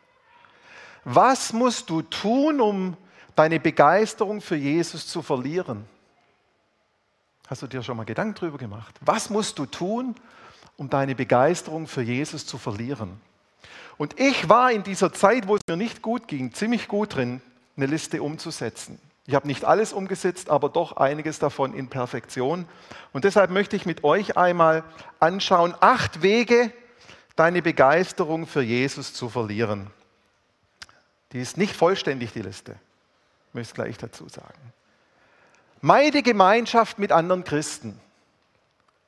Was 1.04 1.54
musst 1.54 1.90
du 1.90 2.02
tun, 2.02 2.60
um 2.60 2.98
deine 3.36 3.60
Begeisterung 3.60 4.42
für 4.42 4.56
Jesus 4.56 5.08
zu 5.08 5.22
verlieren? 5.22 5.86
Hast 7.48 7.62
du 7.62 7.68
dir 7.68 7.84
schon 7.84 7.98
mal 7.98 8.06
Gedanken 8.06 8.36
darüber 8.40 8.58
gemacht? 8.58 8.96
Was 9.02 9.30
musst 9.30 9.60
du 9.60 9.66
tun, 9.66 10.16
um 10.78 10.90
deine 10.90 11.14
Begeisterung 11.14 11.88
für 11.88 12.02
Jesus 12.02 12.46
zu 12.46 12.58
verlieren? 12.58 13.22
Und 13.98 14.20
ich 14.20 14.50
war 14.50 14.72
in 14.72 14.84
dieser 14.84 15.14
Zeit, 15.14 15.48
wo 15.48 15.56
es 15.56 15.62
mir 15.68 15.78
nicht 15.78 16.02
gut 16.02 16.28
ging, 16.28 16.54
ziemlich 16.54 16.88
gut 16.88 17.16
drin, 17.16 17.42
eine 17.78 17.86
Liste 17.86 18.22
umzusetzen. 18.22 19.00
Ich 19.28 19.34
habe 19.34 19.48
nicht 19.48 19.66
alles 19.66 19.94
umgesetzt, 19.94 20.50
aber 20.50 20.70
doch 20.70 20.98
einiges 20.98 21.40
davon 21.40 21.74
in 21.74 21.88
Perfektion. 21.88 22.68
Und 23.12 23.24
deshalb 23.24 23.50
möchte 23.52 23.76
ich 23.76 23.86
mit 23.86 24.04
euch 24.04 24.38
einmal 24.38 24.84
anschauen, 25.20 25.74
acht 25.80 26.22
Wege, 26.22 26.72
deine 27.36 27.62
Begeisterung 27.62 28.48
für 28.48 28.62
Jesus 28.62 29.14
zu 29.14 29.30
verlieren. 29.30 29.88
Die 31.32 31.40
ist 31.40 31.58
nicht 31.58 31.76
vollständig, 31.76 32.34
die 32.34 32.42
Liste. 32.42 32.76
Möchte 33.56 33.72
es 33.72 33.74
gleich 33.74 33.98
dazu 33.98 34.28
sagen. 34.28 34.74
Meide 35.80 36.24
Gemeinschaft 36.24 37.00
mit 37.00 37.14
anderen 37.14 37.46
Christen. 37.46 37.98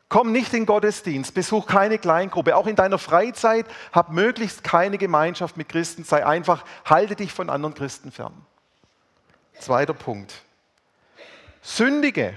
Komm 0.08 0.32
nicht 0.32 0.54
in 0.54 0.66
Gottesdienst, 0.66 1.34
besuch 1.34 1.66
keine 1.66 1.98
Kleingruppe. 1.98 2.56
Auch 2.56 2.66
in 2.66 2.78
deiner 2.78 2.98
Freizeit 2.98 3.66
hab 3.92 4.14
möglichst 4.14 4.64
keine 4.64 4.98
Gemeinschaft 4.98 5.58
mit 5.58 5.68
Christen. 5.68 6.06
Sei 6.06 6.26
einfach, 6.26 6.64
halte 6.86 7.18
dich 7.18 7.34
von 7.34 7.50
anderen 7.50 7.76
Christen 7.76 8.10
fern. 8.10 8.46
Zweiter 9.60 9.94
Punkt. 9.94 10.34
Sündige. 11.62 12.34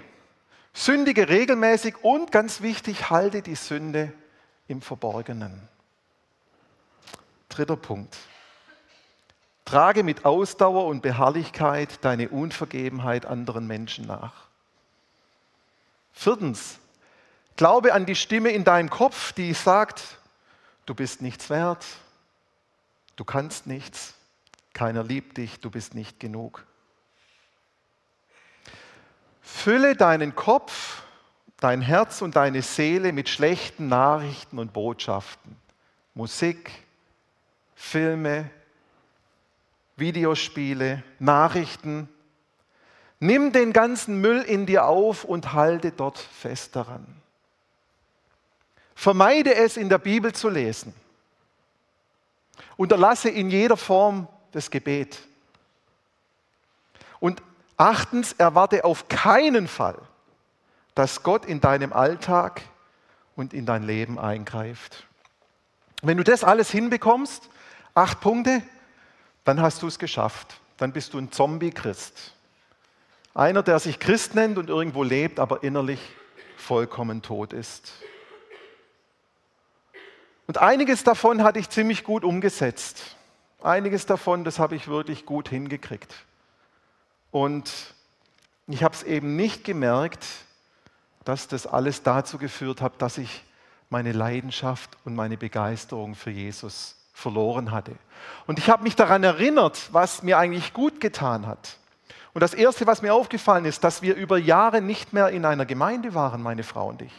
Sündige 0.72 1.28
regelmäßig 1.28 2.02
und 2.02 2.32
ganz 2.32 2.60
wichtig, 2.60 3.10
halte 3.10 3.40
die 3.40 3.54
Sünde 3.54 4.12
im 4.66 4.82
Verborgenen. 4.82 5.68
Dritter 7.48 7.76
Punkt. 7.76 8.16
Trage 9.70 10.02
mit 10.02 10.24
Ausdauer 10.24 10.86
und 10.86 11.00
Beharrlichkeit 11.00 12.04
deine 12.04 12.30
Unvergebenheit 12.30 13.24
anderen 13.24 13.68
Menschen 13.68 14.04
nach. 14.04 14.32
Viertens. 16.12 16.80
Glaube 17.54 17.94
an 17.94 18.04
die 18.04 18.16
Stimme 18.16 18.50
in 18.50 18.64
deinem 18.64 18.90
Kopf, 18.90 19.32
die 19.32 19.54
sagt, 19.54 20.18
du 20.86 20.94
bist 20.96 21.22
nichts 21.22 21.50
wert, 21.50 21.86
du 23.14 23.24
kannst 23.24 23.68
nichts, 23.68 24.14
keiner 24.72 25.04
liebt 25.04 25.36
dich, 25.36 25.60
du 25.60 25.70
bist 25.70 25.94
nicht 25.94 26.18
genug. 26.18 26.66
Fülle 29.40 29.94
deinen 29.94 30.34
Kopf, 30.34 31.04
dein 31.60 31.80
Herz 31.80 32.22
und 32.22 32.34
deine 32.34 32.62
Seele 32.62 33.12
mit 33.12 33.28
schlechten 33.28 33.86
Nachrichten 33.86 34.58
und 34.58 34.72
Botschaften. 34.72 35.54
Musik, 36.14 36.72
Filme, 37.76 38.50
Videospiele, 40.00 41.02
Nachrichten. 41.18 42.08
Nimm 43.20 43.52
den 43.52 43.72
ganzen 43.72 44.20
Müll 44.20 44.40
in 44.42 44.66
dir 44.66 44.86
auf 44.86 45.24
und 45.24 45.52
halte 45.52 45.92
dort 45.92 46.18
fest 46.18 46.74
daran. 46.74 47.06
Vermeide 48.94 49.54
es, 49.54 49.76
in 49.76 49.88
der 49.88 49.98
Bibel 49.98 50.32
zu 50.32 50.48
lesen. 50.48 50.94
Unterlasse 52.76 53.28
in 53.28 53.50
jeder 53.50 53.76
Form 53.76 54.26
das 54.52 54.70
Gebet. 54.70 55.18
Und 57.18 57.42
Achtens, 57.80 58.34
erwarte 58.34 58.84
auf 58.84 59.08
keinen 59.08 59.66
Fall, 59.66 59.96
dass 60.94 61.22
Gott 61.22 61.46
in 61.46 61.62
deinem 61.62 61.94
Alltag 61.94 62.60
und 63.36 63.54
in 63.54 63.64
dein 63.64 63.84
Leben 63.84 64.18
eingreift. 64.18 65.06
Wenn 66.02 66.18
du 66.18 66.22
das 66.22 66.44
alles 66.44 66.70
hinbekommst, 66.70 67.48
acht 67.94 68.20
Punkte, 68.20 68.62
dann 69.44 69.60
hast 69.60 69.82
du 69.82 69.86
es 69.86 69.98
geschafft. 69.98 70.60
Dann 70.76 70.92
bist 70.92 71.14
du 71.14 71.18
ein 71.18 71.30
Zombie-Christ. 71.30 72.34
Einer, 73.34 73.62
der 73.62 73.78
sich 73.78 73.98
Christ 73.98 74.34
nennt 74.34 74.58
und 74.58 74.68
irgendwo 74.68 75.02
lebt, 75.02 75.38
aber 75.38 75.62
innerlich 75.62 76.00
vollkommen 76.56 77.22
tot 77.22 77.52
ist. 77.52 77.92
Und 80.46 80.58
einiges 80.58 81.04
davon 81.04 81.42
hatte 81.42 81.58
ich 81.58 81.68
ziemlich 81.68 82.02
gut 82.02 82.24
umgesetzt. 82.24 83.16
Einiges 83.62 84.06
davon, 84.06 84.42
das 84.42 84.58
habe 84.58 84.74
ich 84.74 84.88
wirklich 84.88 85.26
gut 85.26 85.48
hingekriegt. 85.48 86.12
Und 87.30 87.94
ich 88.66 88.82
habe 88.82 88.94
es 88.94 89.02
eben 89.02 89.36
nicht 89.36 89.64
gemerkt, 89.64 90.26
dass 91.24 91.46
das 91.46 91.66
alles 91.66 92.02
dazu 92.02 92.38
geführt 92.38 92.80
hat, 92.80 93.00
dass 93.00 93.18
ich 93.18 93.44
meine 93.90 94.12
Leidenschaft 94.12 94.96
und 95.04 95.14
meine 95.14 95.36
Begeisterung 95.36 96.14
für 96.14 96.30
Jesus 96.30 96.99
verloren 97.12 97.70
hatte. 97.70 97.96
Und 98.46 98.58
ich 98.58 98.70
habe 98.70 98.82
mich 98.82 98.96
daran 98.96 99.24
erinnert, 99.24 99.88
was 99.92 100.22
mir 100.22 100.38
eigentlich 100.38 100.72
gut 100.72 101.00
getan 101.00 101.46
hat. 101.46 101.76
Und 102.32 102.40
das 102.40 102.54
Erste, 102.54 102.86
was 102.86 103.02
mir 103.02 103.14
aufgefallen 103.14 103.64
ist, 103.64 103.82
dass 103.82 104.02
wir 104.02 104.14
über 104.14 104.38
Jahre 104.38 104.80
nicht 104.80 105.12
mehr 105.12 105.28
in 105.28 105.44
einer 105.44 105.66
Gemeinde 105.66 106.14
waren, 106.14 106.42
meine 106.42 106.62
Frau 106.62 106.88
und 106.88 107.02
ich. 107.02 107.12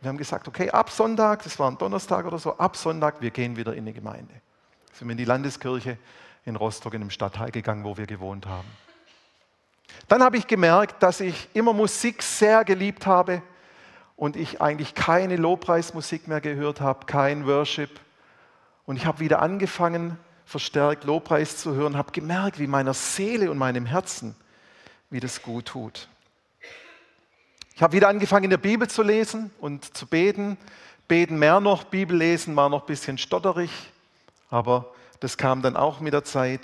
Wir 0.00 0.08
haben 0.08 0.18
gesagt, 0.18 0.48
okay, 0.48 0.70
ab 0.70 0.90
Sonntag, 0.90 1.44
das 1.44 1.58
war 1.58 1.70
ein 1.70 1.78
Donnerstag 1.78 2.26
oder 2.26 2.38
so, 2.38 2.58
ab 2.58 2.76
Sonntag, 2.76 3.20
wir 3.20 3.30
gehen 3.30 3.56
wieder 3.56 3.74
in 3.74 3.86
die 3.86 3.92
Gemeinde. 3.92 4.34
Sind 4.92 5.08
wir 5.08 5.12
in 5.12 5.18
die 5.18 5.24
Landeskirche 5.24 5.96
in 6.44 6.56
Rostock 6.56 6.94
in 6.94 7.00
dem 7.00 7.10
Stadtteil 7.10 7.50
gegangen, 7.50 7.84
wo 7.84 7.96
wir 7.96 8.06
gewohnt 8.06 8.46
haben. 8.46 8.68
Dann 10.08 10.22
habe 10.22 10.36
ich 10.36 10.46
gemerkt, 10.46 11.02
dass 11.02 11.20
ich 11.20 11.48
immer 11.54 11.72
Musik 11.72 12.22
sehr 12.22 12.64
geliebt 12.64 13.06
habe 13.06 13.42
und 14.16 14.36
ich 14.36 14.60
eigentlich 14.60 14.94
keine 14.94 15.36
Lobpreismusik 15.36 16.28
mehr 16.28 16.40
gehört 16.40 16.80
habe, 16.80 17.06
kein 17.06 17.46
Worship. 17.46 18.00
Und 18.86 18.96
ich 18.96 19.06
habe 19.06 19.20
wieder 19.20 19.40
angefangen, 19.40 20.18
verstärkt 20.44 21.04
Lobpreis 21.04 21.56
zu 21.56 21.74
hören, 21.74 21.96
habe 21.96 22.12
gemerkt, 22.12 22.58
wie 22.58 22.66
meiner 22.66 22.94
Seele 22.94 23.50
und 23.50 23.58
meinem 23.58 23.86
Herzen, 23.86 24.34
wie 25.10 25.20
das 25.20 25.42
gut 25.42 25.66
tut. 25.66 26.08
Ich 27.74 27.82
habe 27.82 27.94
wieder 27.94 28.08
angefangen, 28.08 28.44
in 28.44 28.50
der 28.50 28.58
Bibel 28.58 28.88
zu 28.88 29.02
lesen 29.02 29.50
und 29.58 29.96
zu 29.96 30.06
beten. 30.06 30.56
Beten 31.08 31.38
mehr 31.38 31.60
noch, 31.60 31.84
Bibel 31.84 32.16
lesen 32.16 32.54
war 32.56 32.68
noch 32.68 32.82
ein 32.82 32.86
bisschen 32.86 33.18
stotterig, 33.18 33.70
aber 34.48 34.92
das 35.20 35.36
kam 35.36 35.60
dann 35.60 35.76
auch 35.76 36.00
mit 36.00 36.12
der 36.12 36.24
Zeit. 36.24 36.60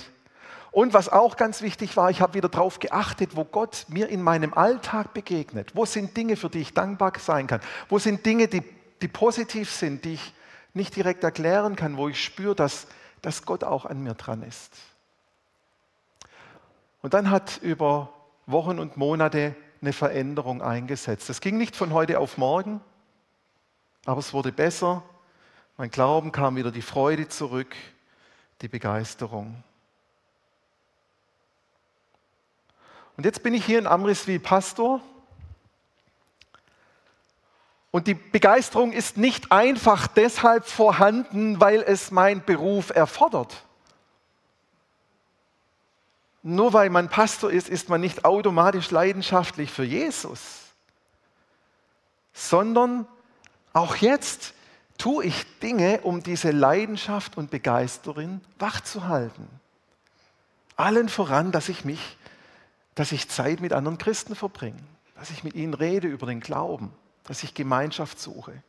Und 0.73 0.95
was 0.95 1.09
auch 1.09 1.37
ganz 1.37 1.63
wichtig 1.63 1.97
war, 1.97 2.11
ich 2.11 2.21
habe 2.21 2.35
wieder 2.35 2.49
darauf 2.49 2.79
geachtet, 2.79 3.35
wo 3.35 3.45
Gott 3.45 3.87
mir 3.89 4.09
in 4.09 4.23
meinem 4.23 4.55
Alltag 4.55 5.13
begegnet. 5.15 5.75
Wo 5.75 5.85
sind 5.85 6.17
Dinge, 6.17 6.37
für 6.37 6.49
die 6.49 6.61
ich 6.61 6.75
dankbar 6.75 7.13
sein 7.19 7.49
kann? 7.49 7.61
Wo 7.89 7.99
sind 7.99 8.25
Dinge, 8.25 8.47
die, 8.47 8.63
die 9.03 9.09
positiv 9.09 9.71
sind, 9.71 10.05
die 10.05 10.15
ich 10.15 10.33
nicht 10.75 10.95
direkt 10.97 11.25
erklären 11.25 11.77
kann, 11.77 11.97
wo 11.97 12.09
ich 12.09 12.23
spüre, 12.23 12.55
dass, 12.55 12.87
dass 13.23 13.45
Gott 13.45 13.65
auch 13.65 13.85
an 13.85 14.03
mir 14.03 14.15
dran 14.15 14.43
ist. 14.43 14.73
Und 17.03 17.15
dann 17.15 17.31
hat 17.31 17.59
über 17.63 18.13
Wochen 18.47 18.79
und 18.79 18.97
Monate 18.97 19.55
eine 19.81 19.93
Veränderung 19.93 20.63
eingesetzt. 20.63 21.31
Es 21.31 21.41
ging 21.41 21.57
nicht 21.57 21.75
von 21.75 21.93
heute 21.93 22.19
auf 22.19 22.37
morgen, 22.37 22.81
aber 24.05 24.21
es 24.21 24.33
wurde 24.33 24.53
besser. 24.53 25.03
Mein 25.77 25.91
Glauben 25.91 26.33
kam 26.33 26.57
wieder 26.57 26.71
die 26.71 26.83
Freude 26.83 27.29
zurück, 27.29 27.75
die 28.61 28.69
Begeisterung. 28.69 29.63
Und 33.17 33.25
jetzt 33.25 33.43
bin 33.43 33.55
ich 33.55 33.65
hier 33.65 33.79
in 33.79 33.87
Amriswil 33.87 34.41
Pastor. 34.41 35.01
Und 37.91 38.07
die 38.07 38.15
Begeisterung 38.15 38.93
ist 38.93 39.17
nicht 39.17 39.51
einfach 39.51 40.07
deshalb 40.07 40.67
vorhanden, 40.67 41.61
weil 41.61 41.83
es 41.83 42.11
mein 42.11 42.45
Beruf 42.45 42.91
erfordert. 42.91 43.65
Nur 46.43 46.73
weil 46.73 46.89
man 46.89 47.09
Pastor 47.09 47.51
ist, 47.51 47.69
ist 47.69 47.89
man 47.89 48.01
nicht 48.01 48.25
automatisch 48.25 48.91
leidenschaftlich 48.91 49.71
für 49.71 49.85
Jesus, 49.85 50.61
sondern 52.33 53.07
auch 53.73 53.97
jetzt 53.97 54.55
tue 54.97 55.25
ich 55.25 55.59
Dinge, 55.59 56.01
um 56.03 56.23
diese 56.23 56.51
Leidenschaft 56.51 57.37
und 57.37 57.51
Begeisterung 57.51 58.41
wachzuhalten. 58.59 59.49
Allen 60.77 61.09
voran, 61.09 61.53
dass 61.53 61.69
ich 61.69 61.85
mich, 61.85 62.17
dass 62.95 63.13
ich 63.13 63.29
Zeit 63.29 63.61
mit 63.61 63.73
anderen 63.73 63.99
Christen 63.99 64.35
verbringe, 64.35 64.81
dass 65.17 65.31
ich 65.31 65.45
mit 65.45 65.55
ihnen 65.55 65.75
rede 65.75 66.09
über 66.09 66.27
den 66.27 66.41
Glauben, 66.41 66.93
dass 67.31 67.45
ich 67.45 67.55
Gemeinschaft 67.55 68.19
suche, 68.19 68.61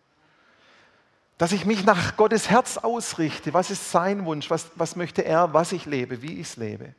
dass 1.39 1.51
ich 1.51 1.65
mich 1.65 1.83
nach 1.83 2.15
Gottes 2.15 2.51
Herz 2.51 2.77
ausrichte. 2.77 3.55
Was 3.55 3.71
ist 3.71 3.89
sein 3.89 4.23
Wunsch? 4.25 4.51
Was, 4.51 4.67
was 4.75 4.95
möchte 4.95 5.25
er, 5.25 5.51
was 5.55 5.71
ich 5.71 5.87
lebe, 5.87 6.21
wie 6.21 6.33
ich 6.33 6.41
es 6.49 6.57
lebe? 6.57 6.93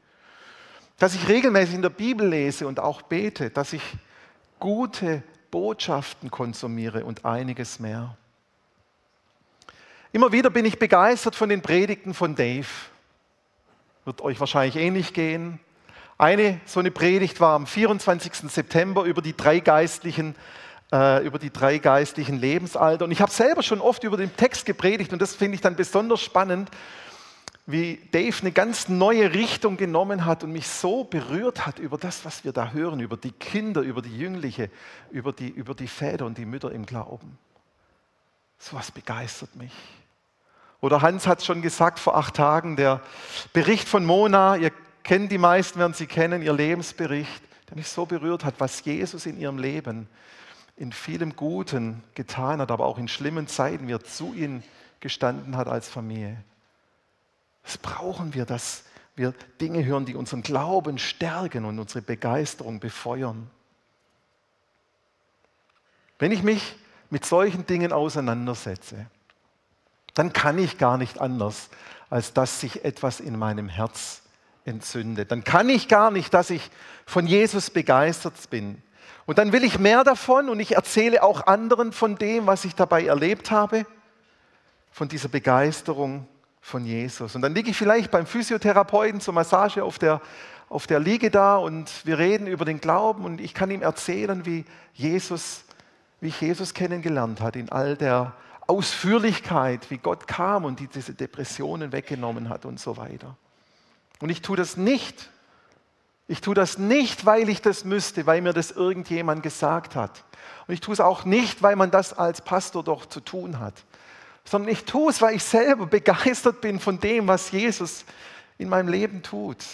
Dass 0.98 1.14
ich 1.14 1.28
regelmäßig 1.28 1.76
in 1.76 1.82
der 1.82 1.90
Bibel 1.90 2.26
lese 2.26 2.66
und 2.66 2.80
auch 2.80 3.02
bete, 3.02 3.50
dass 3.50 3.72
ich 3.74 3.82
gute 4.58 5.22
Botschaften 5.52 6.32
konsumiere 6.32 7.04
und 7.04 7.24
einiges 7.24 7.78
mehr. 7.78 8.16
Immer 10.10 10.32
wieder 10.32 10.50
bin 10.50 10.64
ich 10.64 10.80
begeistert 10.80 11.36
von 11.36 11.48
den 11.48 11.62
Predigten 11.62 12.12
von 12.12 12.34
Dave. 12.34 12.66
Wird 14.04 14.20
euch 14.20 14.40
wahrscheinlich 14.40 14.74
ähnlich 14.74 15.14
gehen. 15.14 15.60
Eine 16.18 16.60
so 16.64 16.80
eine 16.80 16.90
Predigt 16.90 17.38
war 17.38 17.54
am 17.54 17.68
24. 17.68 18.50
September 18.50 19.04
über 19.04 19.22
die 19.22 19.36
drei 19.36 19.60
geistlichen 19.60 20.34
äh, 20.92 21.24
über 21.24 21.38
die 21.38 21.50
drei 21.50 21.78
geistlichen 21.78 22.38
Lebensalter. 22.38 23.06
Und 23.06 23.10
ich 23.10 23.20
habe 23.20 23.32
selber 23.32 23.62
schon 23.62 23.80
oft 23.80 24.04
über 24.04 24.16
den 24.16 24.36
Text 24.36 24.66
gepredigt 24.66 25.12
und 25.12 25.22
das 25.22 25.34
finde 25.34 25.54
ich 25.54 25.60
dann 25.60 25.74
besonders 25.74 26.20
spannend, 26.20 26.70
wie 27.64 28.00
Dave 28.10 28.36
eine 28.40 28.52
ganz 28.52 28.88
neue 28.88 29.32
Richtung 29.34 29.76
genommen 29.76 30.24
hat 30.24 30.42
und 30.42 30.52
mich 30.52 30.66
so 30.66 31.04
berührt 31.04 31.64
hat 31.64 31.78
über 31.78 31.96
das, 31.96 32.24
was 32.24 32.44
wir 32.44 32.52
da 32.52 32.72
hören, 32.72 33.00
über 33.00 33.16
die 33.16 33.30
Kinder, 33.30 33.80
über 33.82 34.02
die 34.02 34.16
Jüngliche, 34.16 34.68
über 35.10 35.32
die, 35.32 35.48
über 35.48 35.74
die 35.74 35.86
Väter 35.86 36.26
und 36.26 36.38
die 36.38 36.44
Mütter 36.44 36.72
im 36.72 36.84
Glauben. 36.84 37.38
So 38.58 38.76
was 38.76 38.90
begeistert 38.90 39.54
mich. 39.56 39.72
Oder 40.80 41.00
Hans 41.02 41.28
hat 41.28 41.38
es 41.38 41.46
schon 41.46 41.62
gesagt 41.62 42.00
vor 42.00 42.16
acht 42.16 42.34
Tagen, 42.34 42.74
der 42.74 43.00
Bericht 43.52 43.88
von 43.88 44.04
Mona, 44.04 44.56
ihr 44.56 44.72
kennt 45.04 45.30
die 45.30 45.38
meisten, 45.38 45.78
werden 45.78 45.94
sie 45.94 46.06
kennen, 46.06 46.42
ihr 46.42 46.52
Lebensbericht, 46.52 47.42
der 47.68 47.76
mich 47.76 47.88
so 47.88 48.04
berührt 48.04 48.44
hat, 48.44 48.56
was 48.58 48.84
Jesus 48.84 49.24
in 49.26 49.38
ihrem 49.38 49.58
Leben 49.58 50.08
in 50.82 50.90
vielem 50.90 51.36
Guten 51.36 52.02
getan 52.16 52.60
hat, 52.60 52.72
aber 52.72 52.86
auch 52.86 52.98
in 52.98 53.06
schlimmen 53.06 53.46
Zeiten, 53.46 53.86
wie 53.86 53.92
er 53.92 54.02
zu 54.02 54.34
ihnen 54.34 54.64
gestanden 54.98 55.56
hat 55.56 55.68
als 55.68 55.88
Familie. 55.88 56.42
Das 57.62 57.78
brauchen 57.78 58.34
wir, 58.34 58.46
dass 58.46 58.82
wir 59.14 59.32
Dinge 59.60 59.84
hören, 59.84 60.06
die 60.06 60.16
unseren 60.16 60.42
Glauben 60.42 60.98
stärken 60.98 61.66
und 61.66 61.78
unsere 61.78 62.02
Begeisterung 62.02 62.80
befeuern. 62.80 63.48
Wenn 66.18 66.32
ich 66.32 66.42
mich 66.42 66.74
mit 67.10 67.24
solchen 67.24 67.64
Dingen 67.64 67.92
auseinandersetze, 67.92 69.06
dann 70.14 70.32
kann 70.32 70.58
ich 70.58 70.78
gar 70.78 70.98
nicht 70.98 71.20
anders, 71.20 71.70
als 72.10 72.32
dass 72.32 72.58
sich 72.58 72.84
etwas 72.84 73.20
in 73.20 73.38
meinem 73.38 73.68
Herz 73.68 74.22
entzündet. 74.64 75.30
Dann 75.30 75.44
kann 75.44 75.68
ich 75.68 75.86
gar 75.86 76.10
nicht, 76.10 76.34
dass 76.34 76.50
ich 76.50 76.72
von 77.06 77.28
Jesus 77.28 77.70
begeistert 77.70 78.50
bin. 78.50 78.82
Und 79.26 79.38
dann 79.38 79.52
will 79.52 79.64
ich 79.64 79.78
mehr 79.78 80.04
davon 80.04 80.48
und 80.48 80.58
ich 80.60 80.74
erzähle 80.74 81.22
auch 81.22 81.46
anderen 81.46 81.92
von 81.92 82.16
dem, 82.16 82.46
was 82.46 82.64
ich 82.64 82.74
dabei 82.74 83.04
erlebt 83.04 83.50
habe, 83.50 83.86
von 84.90 85.08
dieser 85.08 85.28
Begeisterung 85.28 86.26
von 86.60 86.84
Jesus. 86.84 87.34
Und 87.34 87.42
dann 87.42 87.54
liege 87.54 87.70
ich 87.70 87.76
vielleicht 87.76 88.10
beim 88.10 88.26
Physiotherapeuten 88.26 89.20
zur 89.20 89.34
Massage 89.34 89.82
auf 89.82 89.98
der, 89.98 90.20
auf 90.68 90.86
der 90.86 91.00
Liege 91.00 91.30
da 91.30 91.56
und 91.56 91.90
wir 92.04 92.18
reden 92.18 92.46
über 92.46 92.64
den 92.64 92.80
Glauben 92.80 93.24
und 93.24 93.40
ich 93.40 93.54
kann 93.54 93.70
ihm 93.70 93.82
erzählen, 93.82 94.46
wie 94.46 94.64
Jesus, 94.94 95.64
wie 96.20 96.28
ich 96.28 96.40
Jesus 96.40 96.74
kennengelernt 96.74 97.40
hat 97.40 97.56
in 97.56 97.70
all 97.70 97.96
der 97.96 98.34
Ausführlichkeit, 98.66 99.90
wie 99.90 99.98
Gott 99.98 100.26
kam 100.26 100.64
und 100.64 100.80
diese 100.94 101.14
Depressionen 101.14 101.92
weggenommen 101.92 102.48
hat 102.48 102.64
und 102.64 102.78
so 102.78 102.96
weiter. 102.96 103.36
Und 104.20 104.30
ich 104.30 104.40
tue 104.40 104.56
das 104.56 104.76
nicht. 104.76 105.30
Ich 106.28 106.40
tue 106.40 106.54
das 106.54 106.78
nicht, 106.78 107.26
weil 107.26 107.48
ich 107.48 107.60
das 107.60 107.84
müsste, 107.84 108.26
weil 108.26 108.40
mir 108.40 108.52
das 108.52 108.70
irgendjemand 108.70 109.42
gesagt 109.42 109.96
hat. 109.96 110.24
Und 110.66 110.74
ich 110.74 110.80
tue 110.80 110.94
es 110.94 111.00
auch 111.00 111.24
nicht, 111.24 111.62
weil 111.62 111.76
man 111.76 111.90
das 111.90 112.12
als 112.12 112.40
Pastor 112.40 112.84
doch 112.84 113.06
zu 113.06 113.20
tun 113.20 113.58
hat, 113.58 113.74
sondern 114.44 114.70
ich 114.70 114.84
tue 114.84 115.10
es, 115.10 115.20
weil 115.20 115.36
ich 115.36 115.44
selber 115.44 115.86
begeistert 115.86 116.60
bin 116.60 116.80
von 116.80 116.98
dem, 117.00 117.28
was 117.28 117.50
Jesus 117.50 118.04
in 118.58 118.68
meinem 118.68 118.88
Leben 118.88 119.22
tut. 119.22 119.64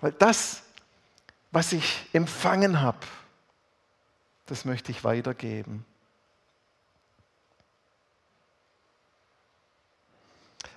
Weil 0.00 0.12
das, 0.12 0.62
was 1.50 1.72
ich 1.72 2.06
empfangen 2.12 2.80
habe, 2.80 2.98
das 4.46 4.64
möchte 4.64 4.90
ich 4.90 5.04
weitergeben. 5.04 5.84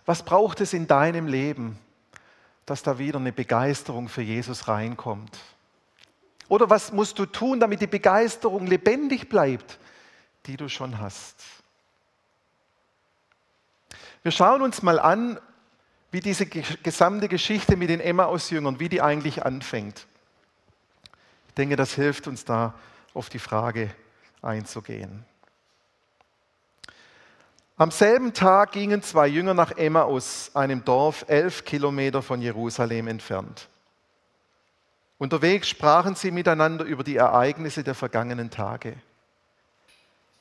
Was 0.05 0.23
braucht 0.23 0.59
es 0.61 0.73
in 0.73 0.85
deinem 0.85 1.27
Leben, 1.27 1.79
dass 2.65 2.83
da 2.83 2.97
wieder 2.97 3.19
eine 3.19 3.31
Begeisterung 3.31 4.09
für 4.09 4.21
Jesus 4.21 4.67
reinkommt? 4.67 5.37
Oder 6.49 6.69
was 6.69 6.91
musst 6.91 7.19
du 7.19 7.25
tun, 7.25 7.59
damit 7.59 7.81
die 7.81 7.87
Begeisterung 7.87 8.67
lebendig 8.67 9.29
bleibt, 9.29 9.79
die 10.45 10.57
du 10.57 10.69
schon 10.69 10.99
hast? 10.99 11.43
Wir 14.21 14.31
schauen 14.31 14.61
uns 14.61 14.81
mal 14.81 14.99
an, 14.99 15.39
wie 16.11 16.19
diese 16.19 16.45
gesamte 16.45 17.27
Geschichte 17.27 17.75
mit 17.75 17.89
den 17.89 17.99
Emmaus-Jüngern, 17.99 18.79
wie 18.79 18.87
die 18.87 19.01
eigentlich 19.01 19.45
anfängt. 19.45 20.05
Ich 21.47 21.53
denke, 21.55 21.75
das 21.75 21.95
hilft 21.95 22.27
uns 22.27 22.45
da 22.45 22.75
auf 23.13 23.29
die 23.29 23.39
Frage 23.39 23.93
einzugehen. 24.41 25.25
Am 27.83 27.91
selben 27.91 28.31
Tag 28.31 28.71
gingen 28.71 29.01
zwei 29.03 29.27
Jünger 29.27 29.53
nach 29.53 29.71
Emmaus, 29.71 30.51
einem 30.53 30.85
Dorf 30.85 31.25
elf 31.27 31.65
Kilometer 31.65 32.21
von 32.21 32.41
Jerusalem 32.41 33.09
entfernt. 33.09 33.67
Unterwegs 35.17 35.67
sprachen 35.67 36.15
sie 36.15 36.31
miteinander 36.31 36.85
über 36.85 37.03
die 37.03 37.17
Ereignisse 37.17 37.83
der 37.83 37.93
vergangenen 37.93 38.49
Tage. 38.49 38.95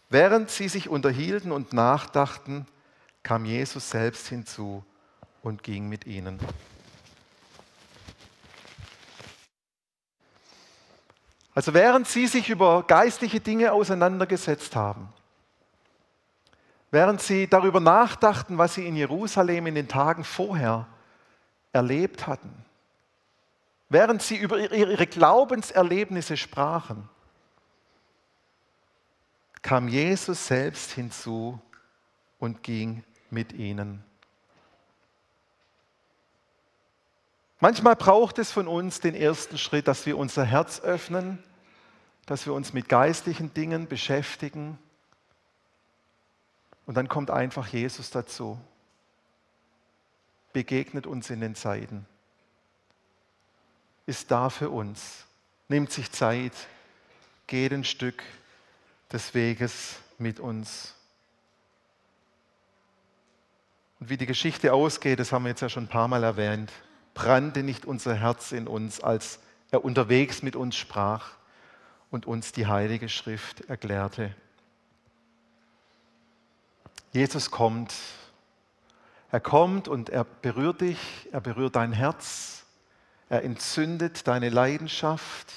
Während 0.08 0.50
sie 0.50 0.68
sich 0.68 0.88
unterhielten 0.88 1.50
und 1.50 1.72
nachdachten, 1.72 2.68
kam 3.24 3.44
Jesus 3.44 3.90
selbst 3.90 4.28
hinzu 4.28 4.84
und 5.42 5.64
ging 5.64 5.88
mit 5.88 6.06
ihnen. 6.06 6.38
Also 11.56 11.74
während 11.74 12.06
sie 12.06 12.28
sich 12.28 12.50
über 12.50 12.84
geistliche 12.84 13.40
Dinge 13.40 13.72
auseinandergesetzt 13.72 14.76
haben, 14.76 15.12
während 16.92 17.22
sie 17.22 17.48
darüber 17.48 17.80
nachdachten, 17.80 18.58
was 18.58 18.74
sie 18.74 18.86
in 18.86 18.94
Jerusalem 18.94 19.66
in 19.66 19.74
den 19.74 19.88
Tagen 19.88 20.22
vorher 20.22 20.86
erlebt 21.72 22.26
hatten, 22.26 22.54
während 23.88 24.22
sie 24.22 24.36
über 24.36 24.58
ihre 24.58 25.06
Glaubenserlebnisse 25.06 26.36
sprachen, 26.36 27.08
kam 29.62 29.88
Jesus 29.88 30.46
selbst 30.46 30.92
hinzu 30.92 31.58
und 32.38 32.62
ging 32.62 33.02
mit 33.30 33.54
ihnen. 33.54 34.04
Manchmal 37.58 37.96
braucht 37.96 38.38
es 38.38 38.52
von 38.52 38.68
uns 38.68 39.00
den 39.00 39.14
ersten 39.14 39.56
Schritt, 39.56 39.88
dass 39.88 40.04
wir 40.04 40.18
unser 40.18 40.44
Herz 40.44 40.80
öffnen, 40.80 41.42
dass 42.26 42.44
wir 42.44 42.52
uns 42.52 42.74
mit 42.74 42.88
geistlichen 42.88 43.54
Dingen 43.54 43.88
beschäftigen 43.88 44.78
und 46.86 46.96
dann 46.96 47.08
kommt 47.08 47.30
einfach 47.30 47.66
Jesus 47.68 48.10
dazu, 48.10 48.60
begegnet 50.52 51.06
uns 51.06 51.30
in 51.30 51.40
den 51.40 51.54
Zeiten, 51.54 52.06
ist 54.06 54.30
da 54.30 54.50
für 54.50 54.70
uns, 54.70 55.24
nimmt 55.68 55.92
sich 55.92 56.10
Zeit, 56.10 56.52
geht 57.46 57.72
ein 57.72 57.84
Stück 57.84 58.22
des 59.12 59.34
Weges 59.34 59.96
mit 60.18 60.40
uns. 60.40 60.94
Und 64.00 64.08
wie 64.08 64.16
die 64.16 64.26
Geschichte 64.26 64.72
ausgeht, 64.72 65.20
das 65.20 65.32
haben 65.32 65.44
wir 65.44 65.50
jetzt 65.50 65.60
ja 65.60 65.68
schon 65.68 65.84
ein 65.84 65.88
paar 65.88 66.08
Mal 66.08 66.24
erwähnt, 66.24 66.72
brannte 67.14 67.62
nicht 67.62 67.84
unser 67.84 68.14
Herz 68.14 68.52
in 68.52 68.66
uns, 68.66 69.00
als 69.00 69.38
er 69.70 69.84
unterwegs 69.84 70.42
mit 70.42 70.56
uns 70.56 70.76
sprach 70.76 71.30
und 72.10 72.26
uns 72.26 72.52
die 72.52 72.66
Heilige 72.66 73.08
Schrift 73.08 73.62
erklärte. 73.62 74.34
Jesus 77.12 77.50
kommt. 77.50 77.94
Er 79.30 79.40
kommt 79.40 79.86
und 79.86 80.08
er 80.08 80.24
berührt 80.24 80.80
dich, 80.80 80.98
er 81.30 81.40
berührt 81.40 81.76
dein 81.76 81.92
Herz, 81.92 82.64
Er 83.28 83.44
entzündet 83.44 84.26
deine 84.28 84.50
Leidenschaft. 84.50 85.52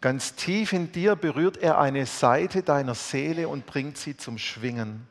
Ganz 0.00 0.34
tief 0.34 0.72
in 0.72 0.90
dir 0.90 1.14
berührt 1.14 1.56
er 1.58 1.78
eine 1.78 2.06
Seite 2.06 2.62
deiner 2.62 2.96
Seele 2.96 3.48
und 3.48 3.66
bringt 3.66 3.98
sie 3.98 4.16
zum 4.16 4.36
Schwingen. 4.36 5.06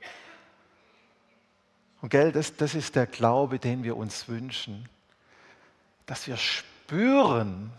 Und 2.01 2.09
gell, 2.09 2.33
das, 2.33 2.57
das 2.57 2.75
ist 2.75 2.95
der 2.95 3.07
Glaube, 3.07 3.57
den 3.57 3.85
wir 3.85 3.95
uns 3.95 4.27
wünschen, 4.27 4.89
dass 6.05 6.27
wir 6.27 6.35
spüren, 6.35 7.71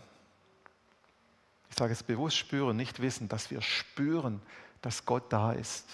ich 1.69 1.75
sage 1.77 1.93
es 1.93 2.01
bewusst 2.01 2.37
spüren, 2.37 2.75
nicht 2.75 2.99
wissen, 2.99 3.29
dass 3.29 3.51
wir 3.51 3.61
spüren, 3.61 4.41
dass 4.81 5.05
Gott 5.05 5.31
da 5.31 5.51
ist. 5.51 5.85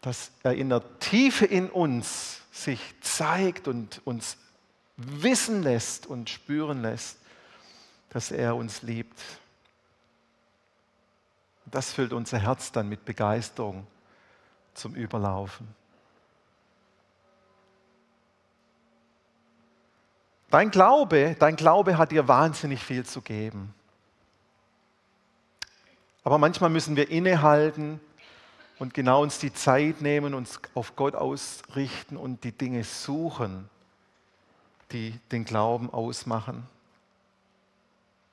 Dass 0.00 0.30
er 0.42 0.54
in 0.54 0.70
der 0.70 0.82
Tiefe 0.98 1.44
in 1.44 1.68
uns 1.68 2.40
sich 2.52 2.80
zeigt 3.00 3.68
und 3.68 4.00
uns 4.04 4.36
wissen 4.96 5.62
lässt 5.62 6.06
und 6.06 6.28
spüren 6.28 6.82
lässt, 6.82 7.18
dass 8.10 8.30
er 8.30 8.56
uns 8.56 8.82
liebt. 8.82 9.18
Das 11.66 11.92
füllt 11.92 12.12
unser 12.12 12.38
Herz 12.38 12.72
dann 12.72 12.88
mit 12.88 13.04
Begeisterung 13.04 13.86
zum 14.74 14.94
Überlaufen. 14.94 15.68
Dein 20.50 20.72
Glaube, 20.72 21.36
dein 21.38 21.54
Glaube 21.54 21.96
hat 21.96 22.10
dir 22.10 22.26
wahnsinnig 22.26 22.82
viel 22.82 23.06
zu 23.06 23.22
geben. 23.22 23.72
Aber 26.24 26.38
manchmal 26.38 26.70
müssen 26.70 26.96
wir 26.96 27.08
innehalten 27.08 28.00
und 28.80 28.94
genau 28.94 29.22
uns 29.22 29.38
die 29.38 29.52
Zeit 29.52 30.00
nehmen, 30.00 30.32
uns 30.32 30.58
auf 30.74 30.96
Gott 30.96 31.14
ausrichten 31.14 32.16
und 32.16 32.44
die 32.44 32.52
Dinge 32.52 32.82
suchen, 32.82 33.68
die 34.90 35.12
den 35.30 35.44
Glauben 35.44 35.92
ausmachen. 35.92 36.66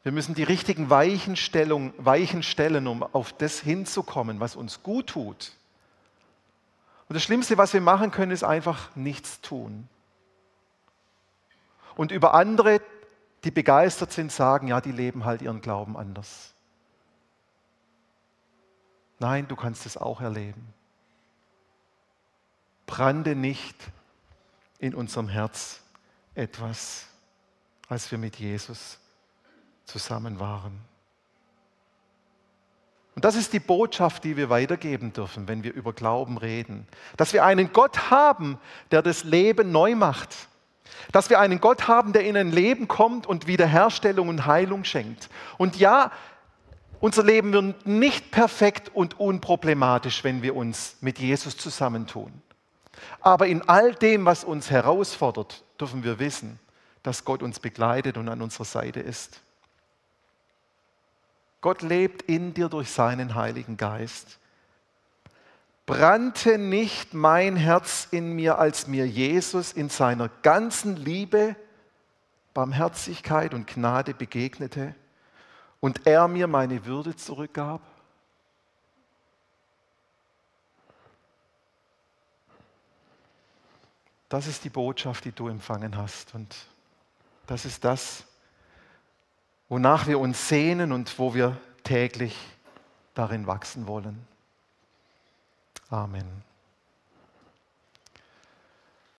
Wir 0.04 0.14
müssen 0.14 0.36
die 0.36 0.44
richtigen 0.44 0.90
Weichen 0.90 1.36
stellen, 1.36 2.88
um 2.88 3.04
auf 3.04 3.34
das 3.34 3.60
hinzukommen, 3.60 4.40
was 4.40 4.56
uns 4.56 4.82
gut 4.84 5.08
tut. 5.08 5.52
Und 7.10 7.16
das 7.16 7.24
Schlimmste, 7.24 7.58
was 7.58 7.74
wir 7.74 7.82
machen 7.82 8.12
können, 8.12 8.32
ist 8.32 8.46
einfach 8.46 8.96
nichts 8.96 9.42
tun. 9.42 9.90
Und 11.98 12.14
über 12.14 12.34
andere, 12.34 12.80
die 13.44 13.52
begeistert 13.52 14.14
sind, 14.14 14.32
sagen, 14.32 14.70
ja, 14.70 14.80
die 14.80 14.94
leben 14.94 15.26
halt 15.26 15.42
ihren 15.42 15.60
Glauben 15.60 15.98
anders. 15.98 16.54
Nein, 19.20 19.48
du 19.48 19.56
kannst 19.56 19.86
es 19.86 19.98
auch 19.98 20.22
erleben. 20.22 20.74
Brannte 22.86 23.36
nicht 23.36 23.76
in 24.80 24.94
unserem 24.94 25.28
Herz 25.28 25.82
etwas, 26.36 27.08
als 27.90 28.12
wir 28.12 28.18
mit 28.18 28.38
Jesus 28.38 29.00
zusammen 29.86 30.40
waren. 30.40 30.80
Und 33.16 33.26
das 33.26 33.36
ist 33.36 33.52
die 33.52 33.60
Botschaft, 33.60 34.24
die 34.24 34.38
wir 34.38 34.52
weitergeben 34.52 35.12
dürfen, 35.12 35.48
wenn 35.48 35.64
wir 35.64 35.74
über 35.74 35.92
Glauben 35.92 36.38
reden. 36.38 36.88
Dass 37.18 37.34
wir 37.34 37.44
einen 37.44 37.74
Gott 37.74 38.12
haben, 38.12 38.60
der 38.92 39.02
das 39.02 39.24
Leben 39.24 39.72
neu 39.72 39.96
macht. 39.96 40.36
Dass 41.12 41.32
wir 41.32 41.40
einen 41.40 41.60
Gott 41.60 41.88
haben, 41.88 42.14
der 42.14 42.26
in 42.26 42.38
ein 42.38 42.52
Leben 42.52 42.88
kommt 42.88 43.26
und 43.26 43.48
Wiederherstellung 43.48 44.30
und 44.30 44.46
Heilung 44.46 44.84
schenkt. 44.84 45.30
Und 45.58 45.78
ja, 45.78 46.12
unser 47.00 47.24
Leben 47.24 47.54
wird 47.54 47.86
nicht 47.86 48.32
perfekt 48.32 48.92
und 48.94 49.20
unproblematisch, 49.20 50.24
wenn 50.24 50.42
wir 50.42 50.56
uns 50.56 50.96
mit 51.02 51.20
Jesus 51.20 51.58
zusammentun. 51.58 52.32
Aber 53.22 53.48
in 53.48 53.68
all 53.70 53.94
dem, 53.94 54.26
was 54.26 54.44
uns 54.44 54.72
herausfordert, 54.72 55.64
dürfen 55.80 56.04
wir 56.04 56.20
wissen, 56.20 56.60
dass 57.04 57.26
Gott 57.26 57.44
uns 57.44 57.60
begleitet 57.60 58.18
und 58.18 58.28
an 58.30 58.42
unserer 58.42 58.66
Seite 58.66 59.00
ist. 59.00 59.42
Gott 61.62 61.82
lebt 61.82 62.24
in 62.24 62.54
dir 62.54 62.70
durch 62.70 62.90
seinen 62.90 63.36
Heiligen 63.36 63.78
Geist. 63.78 64.40
Brannte 65.86 66.58
nicht 66.58 67.14
mein 67.14 67.56
Herz 67.56 68.08
in 68.12 68.34
mir, 68.34 68.58
als 68.60 68.88
mir 68.88 69.08
Jesus 69.08 69.72
in 69.72 69.90
seiner 69.90 70.30
ganzen 70.42 70.98
Liebe, 70.98 71.56
Barmherzigkeit 72.54 73.54
und 73.54 73.68
Gnade 73.68 74.14
begegnete 74.14 74.96
und 75.80 76.06
er 76.08 76.28
mir 76.28 76.48
meine 76.48 76.86
Würde 76.86 77.16
zurückgab? 77.16 77.82
Das 84.30 84.48
ist 84.48 84.64
die 84.64 84.70
Botschaft, 84.70 85.26
die 85.26 85.32
du 85.32 85.48
empfangen 85.48 85.96
hast. 85.96 86.36
Und 86.36 86.56
das 87.46 87.66
ist 87.66 87.84
das, 87.86 88.26
wonach 89.70 90.08
wir 90.08 90.20
uns 90.20 90.50
sehnen 90.50 90.92
und 90.92 91.18
wo 91.18 91.34
wir 91.34 91.58
täglich 91.84 92.38
darin 93.14 93.48
wachsen 93.48 93.88
wollen. 93.88 94.28
Amen. 95.90 96.47